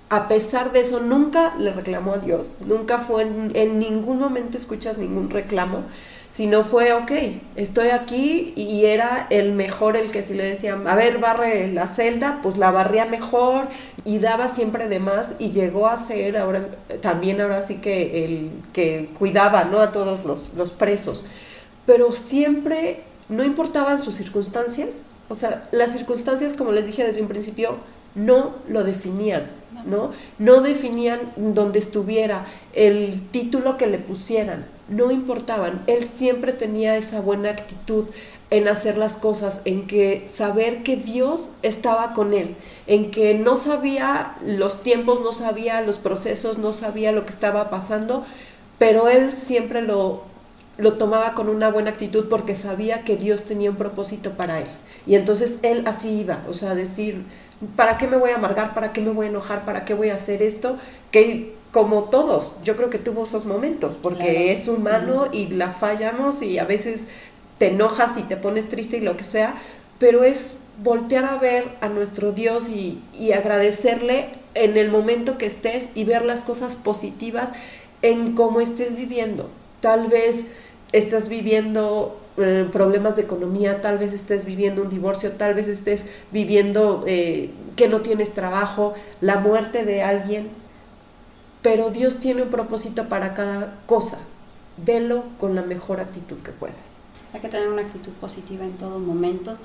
a 0.09 0.27
pesar 0.27 0.71
de 0.71 0.81
eso, 0.81 0.99
nunca 0.99 1.55
le 1.57 1.71
reclamó 1.71 2.13
a 2.13 2.17
Dios, 2.19 2.55
nunca 2.65 2.99
fue, 2.99 3.23
en 3.23 3.79
ningún 3.79 4.19
momento 4.19 4.57
escuchas 4.57 4.97
ningún 4.97 5.29
reclamo, 5.29 5.83
sino 6.31 6.63
fue, 6.63 6.93
ok, 6.93 7.11
estoy 7.55 7.89
aquí 7.89 8.53
y 8.55 8.85
era 8.85 9.27
el 9.29 9.53
mejor 9.53 9.97
el 9.97 10.11
que 10.11 10.21
si 10.21 10.33
le 10.33 10.45
decían, 10.45 10.87
a 10.87 10.95
ver, 10.95 11.17
barre 11.17 11.71
la 11.71 11.87
celda, 11.87 12.39
pues 12.43 12.57
la 12.57 12.71
barría 12.71 13.05
mejor 13.05 13.67
y 14.05 14.19
daba 14.19 14.47
siempre 14.47 14.87
de 14.87 14.99
más 14.99 15.35
y 15.39 15.51
llegó 15.51 15.87
a 15.87 15.97
ser 15.97 16.37
ahora 16.37 16.67
también 17.01 17.41
ahora 17.41 17.61
sí 17.61 17.75
que 17.75 18.25
el 18.25 18.51
que 18.73 19.09
cuidaba, 19.17 19.63
¿no? 19.63 19.79
A 19.79 19.91
todos 19.91 20.25
los, 20.25 20.53
los 20.53 20.73
presos. 20.73 21.23
Pero 21.85 22.11
siempre 22.11 23.01
no 23.29 23.43
importaban 23.43 24.01
sus 24.01 24.15
circunstancias, 24.15 25.03
o 25.29 25.35
sea, 25.35 25.67
las 25.71 25.91
circunstancias, 25.91 26.53
como 26.53 26.71
les 26.71 26.85
dije 26.85 27.03
desde 27.03 27.21
un 27.21 27.27
principio, 27.27 27.77
no 28.15 28.55
lo 28.67 28.83
definían, 28.83 29.47
¿no? 29.85 30.11
No 30.39 30.61
definían 30.61 31.19
donde 31.35 31.79
estuviera, 31.79 32.45
el 32.73 33.21
título 33.31 33.77
que 33.77 33.87
le 33.87 33.97
pusieran, 33.97 34.65
no 34.87 35.11
importaban. 35.11 35.81
Él 35.87 36.05
siempre 36.05 36.53
tenía 36.53 36.97
esa 36.97 37.21
buena 37.21 37.49
actitud 37.49 38.05
en 38.49 38.67
hacer 38.67 38.97
las 38.97 39.17
cosas, 39.17 39.61
en 39.65 39.87
que 39.87 40.27
saber 40.31 40.83
que 40.83 40.95
Dios 40.95 41.51
estaba 41.63 42.13
con 42.13 42.33
él, 42.33 42.55
en 42.87 43.11
que 43.11 43.33
no 43.33 43.57
sabía 43.57 44.37
los 44.45 44.83
tiempos, 44.83 45.19
no 45.21 45.33
sabía 45.33 45.81
los 45.81 45.97
procesos, 45.97 46.57
no 46.57 46.71
sabía 46.71 47.11
lo 47.11 47.25
que 47.25 47.31
estaba 47.31 47.69
pasando, 47.69 48.25
pero 48.79 49.09
él 49.09 49.37
siempre 49.37 49.81
lo, 49.81 50.23
lo 50.77 50.93
tomaba 50.93 51.33
con 51.33 51.49
una 51.49 51.69
buena 51.69 51.89
actitud 51.89 52.27
porque 52.29 52.55
sabía 52.55 53.03
que 53.03 53.17
Dios 53.17 53.43
tenía 53.43 53.69
un 53.69 53.75
propósito 53.75 54.31
para 54.31 54.59
él. 54.59 54.67
Y 55.05 55.15
entonces 55.15 55.59
él 55.63 55.83
así 55.85 56.21
iba, 56.21 56.43
o 56.49 56.53
sea, 56.53 56.73
decir, 56.73 57.23
¿para 57.75 57.97
qué 57.97 58.07
me 58.07 58.17
voy 58.17 58.31
a 58.31 58.35
amargar? 58.35 58.73
¿Para 58.73 58.93
qué 58.93 59.01
me 59.01 59.11
voy 59.11 59.25
a 59.25 59.29
enojar? 59.29 59.65
¿Para 59.65 59.83
qué 59.83 59.93
voy 59.93 60.09
a 60.09 60.15
hacer 60.15 60.41
esto? 60.41 60.77
Que 61.11 61.56
como 61.77 62.05
todos, 62.05 62.53
yo 62.63 62.75
creo 62.75 62.89
que 62.89 62.97
tuvo 62.97 63.25
esos 63.25 63.45
momentos, 63.45 63.99
porque 64.01 64.23
claro. 64.23 64.39
es 64.39 64.67
humano 64.67 65.27
y 65.31 65.45
la 65.45 65.69
fallamos 65.69 66.41
y 66.41 66.57
a 66.57 66.65
veces 66.65 67.03
te 67.59 67.67
enojas 67.67 68.17
y 68.17 68.23
te 68.23 68.35
pones 68.35 68.67
triste 68.67 68.97
y 68.97 69.01
lo 69.01 69.15
que 69.15 69.23
sea, 69.23 69.53
pero 69.99 70.23
es 70.23 70.55
voltear 70.83 71.25
a 71.25 71.37
ver 71.37 71.65
a 71.81 71.87
nuestro 71.89 72.31
Dios 72.31 72.69
y, 72.69 72.99
y 73.13 73.33
agradecerle 73.33 74.29
en 74.55 74.75
el 74.75 74.89
momento 74.89 75.37
que 75.37 75.45
estés 75.45 75.89
y 75.93 76.03
ver 76.03 76.25
las 76.25 76.41
cosas 76.41 76.77
positivas 76.77 77.51
en 78.01 78.33
cómo 78.33 78.59
estés 78.59 78.95
viviendo. 78.95 79.47
Tal 79.79 80.07
vez 80.07 80.45
estás 80.93 81.29
viviendo 81.29 82.19
eh, 82.37 82.67
problemas 82.73 83.15
de 83.15 83.21
economía, 83.21 83.81
tal 83.81 83.99
vez 83.99 84.13
estés 84.13 84.45
viviendo 84.45 84.81
un 84.81 84.89
divorcio, 84.89 85.33
tal 85.33 85.53
vez 85.53 85.67
estés 85.67 86.07
viviendo 86.31 87.03
eh, 87.05 87.51
que 87.75 87.87
no 87.87 88.01
tienes 88.01 88.33
trabajo, 88.33 88.95
la 89.21 89.37
muerte 89.37 89.85
de 89.85 90.01
alguien, 90.01 90.49
pero 91.61 91.89
Dios 91.89 92.19
tiene 92.19 92.43
un 92.43 92.49
propósito 92.49 93.09
para 93.09 93.33
cada 93.33 93.79
cosa. 93.85 94.19
Velo 94.77 95.23
con 95.39 95.55
la 95.55 95.63
mejor 95.63 95.99
actitud 95.99 96.37
que 96.37 96.51
puedas. 96.51 96.97
Hay 97.33 97.39
que 97.41 97.49
tener 97.49 97.67
una 97.69 97.81
actitud 97.81 98.11
positiva 98.13 98.63
en 98.63 98.73
todo 98.73 98.99
momento 98.99 99.57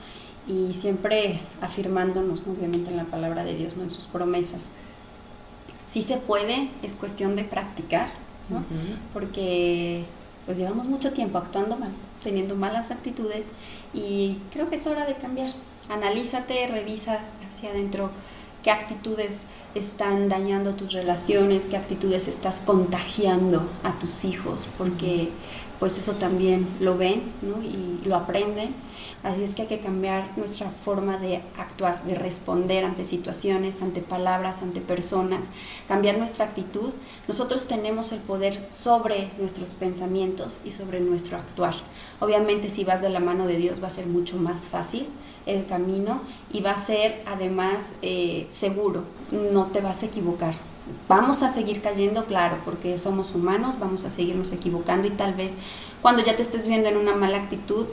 y 0.48 0.74
siempre 0.74 1.40
afirmándonos, 1.61 2.46
¿no? 2.46 2.55
obviamente, 2.55 2.90
en 2.90 2.96
la 2.96 3.05
palabra 3.05 3.44
de 3.44 3.55
Dios, 3.55 3.76
no 3.76 3.85
en 3.85 3.90
sus 3.90 4.07
promesas. 4.07 4.70
Si 5.87 6.02
se 6.02 6.16
puede, 6.16 6.70
es 6.83 6.96
cuestión 6.96 7.37
de 7.37 7.44
practicar, 7.44 8.09
¿no? 8.48 8.57
Uh 8.57 8.61
-huh. 8.61 8.96
porque 9.12 10.05
pues 10.46 10.59
llevamos 10.59 10.87
mucho 10.87 11.12
tiempo 11.12 11.38
actuando 11.38 11.76
mal, 11.76 11.90
teniendo 12.24 12.57
malas 12.57 12.90
actitudes 12.90 13.52
y 13.94 14.38
creo 14.52 14.68
que 14.70 14.76
es 14.76 14.87
hora 14.87 15.07
de 15.07 15.14
cambiar. 15.14 15.52
Analízate, 15.88 16.66
revisa 16.68 17.20
hacia 17.50 17.70
adentro 17.70 18.11
qué 18.62 18.70
actitudes 18.70 19.46
están 19.75 20.29
dañando 20.29 20.75
tus 20.75 20.92
relaciones, 20.92 21.66
qué 21.66 21.77
actitudes 21.77 22.29
estás 22.29 22.61
contagiando 22.61 23.62
a 23.83 23.92
tus 23.98 24.25
hijos, 24.25 24.66
porque 24.79 25.31
pues 25.81 25.98
eso 25.98 26.12
también 26.12 26.68
lo 26.81 26.96
ven 26.96 27.22
¿no? 27.42 27.62
y 27.62 28.07
lo 28.07 28.16
aprenden. 28.16 28.72
Así 29.25 29.44
es 29.44 29.55
que 29.55 29.62
hay 29.62 29.68
que 29.68 29.79
cambiar 29.79 30.27
nuestra 30.37 30.68
forma 30.85 31.16
de 31.16 31.42
actuar, 31.57 32.03
de 32.05 32.16
responder 32.16 32.85
ante 32.85 33.05
situaciones, 33.05 33.81
ante 33.81 34.01
palabras, 34.01 34.62
ante 34.62 34.81
personas, 34.81 35.44
cambiar 35.87 36.18
nuestra 36.18 36.44
actitud. 36.44 36.92
Nosotros 37.29 37.68
tenemos 37.68 38.12
el 38.12 38.18
poder 38.20 38.66
sobre 38.72 39.29
nuestros 39.38 39.70
pensamientos 39.70 40.59
y 40.64 40.72
sobre 40.72 40.98
nuestro 41.01 41.37
actuar. 41.37 41.75
Obviamente 42.18 42.68
si 42.68 42.83
vas 42.85 43.03
de 43.03 43.11
la 43.11 43.20
mano 43.20 43.46
de 43.46 43.57
Dios 43.57 43.83
va 43.83 43.87
a 43.87 43.90
ser 43.90 44.07
mucho 44.07 44.37
más 44.37 44.66
fácil 44.66 45.07
el 45.46 45.66
camino 45.66 46.20
y 46.52 46.61
va 46.61 46.72
a 46.72 46.76
ser 46.76 47.22
además 47.26 47.92
eh, 48.02 48.46
seguro, 48.50 49.05
no 49.31 49.66
te 49.66 49.81
vas 49.81 50.02
a 50.02 50.07
equivocar. 50.07 50.55
Vamos 51.09 51.42
a 51.42 51.48
seguir 51.48 51.81
cayendo, 51.81 52.24
claro, 52.24 52.57
porque 52.64 52.98
somos 52.98 53.35
humanos, 53.35 53.76
vamos 53.78 54.05
a 54.05 54.11
seguirnos 54.11 54.52
equivocando 54.52 55.07
y 55.07 55.11
tal 55.11 55.35
vez 55.35 55.57
cuando 56.00 56.24
ya 56.24 56.37
te 56.37 56.42
estés 56.42 56.66
viendo 56.66 56.88
en 56.88 56.96
una 56.96 57.14
mala 57.14 57.38
actitud, 57.38 57.87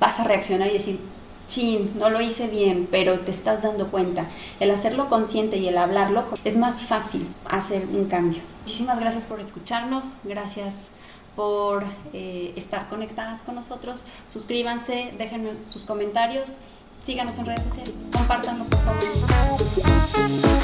vas 0.00 0.18
a 0.20 0.24
reaccionar 0.24 0.68
y 0.68 0.74
decir, 0.74 0.98
chin, 1.46 1.92
no 1.98 2.10
lo 2.10 2.20
hice 2.20 2.48
bien, 2.48 2.88
pero 2.90 3.20
te 3.20 3.30
estás 3.30 3.62
dando 3.62 3.88
cuenta. 3.88 4.26
El 4.58 4.70
hacerlo 4.70 5.08
consciente 5.08 5.58
y 5.58 5.68
el 5.68 5.78
hablarlo 5.78 6.24
es 6.44 6.56
más 6.56 6.82
fácil 6.82 7.26
hacer 7.48 7.86
un 7.86 8.06
cambio. 8.06 8.42
Muchísimas 8.62 8.98
gracias 8.98 9.26
por 9.26 9.40
escucharnos, 9.40 10.14
gracias 10.24 10.90
por 11.36 11.84
eh, 12.12 12.52
estar 12.56 12.88
conectadas 12.88 13.42
con 13.42 13.54
nosotros. 13.54 14.06
Suscríbanse, 14.26 15.14
déjenme 15.18 15.52
sus 15.70 15.84
comentarios, 15.84 16.58
síganos 17.04 17.38
en 17.38 17.46
redes 17.46 17.64
sociales, 17.64 18.02
compártanlo 18.12 18.64
por 18.64 18.80
favor. 18.80 20.61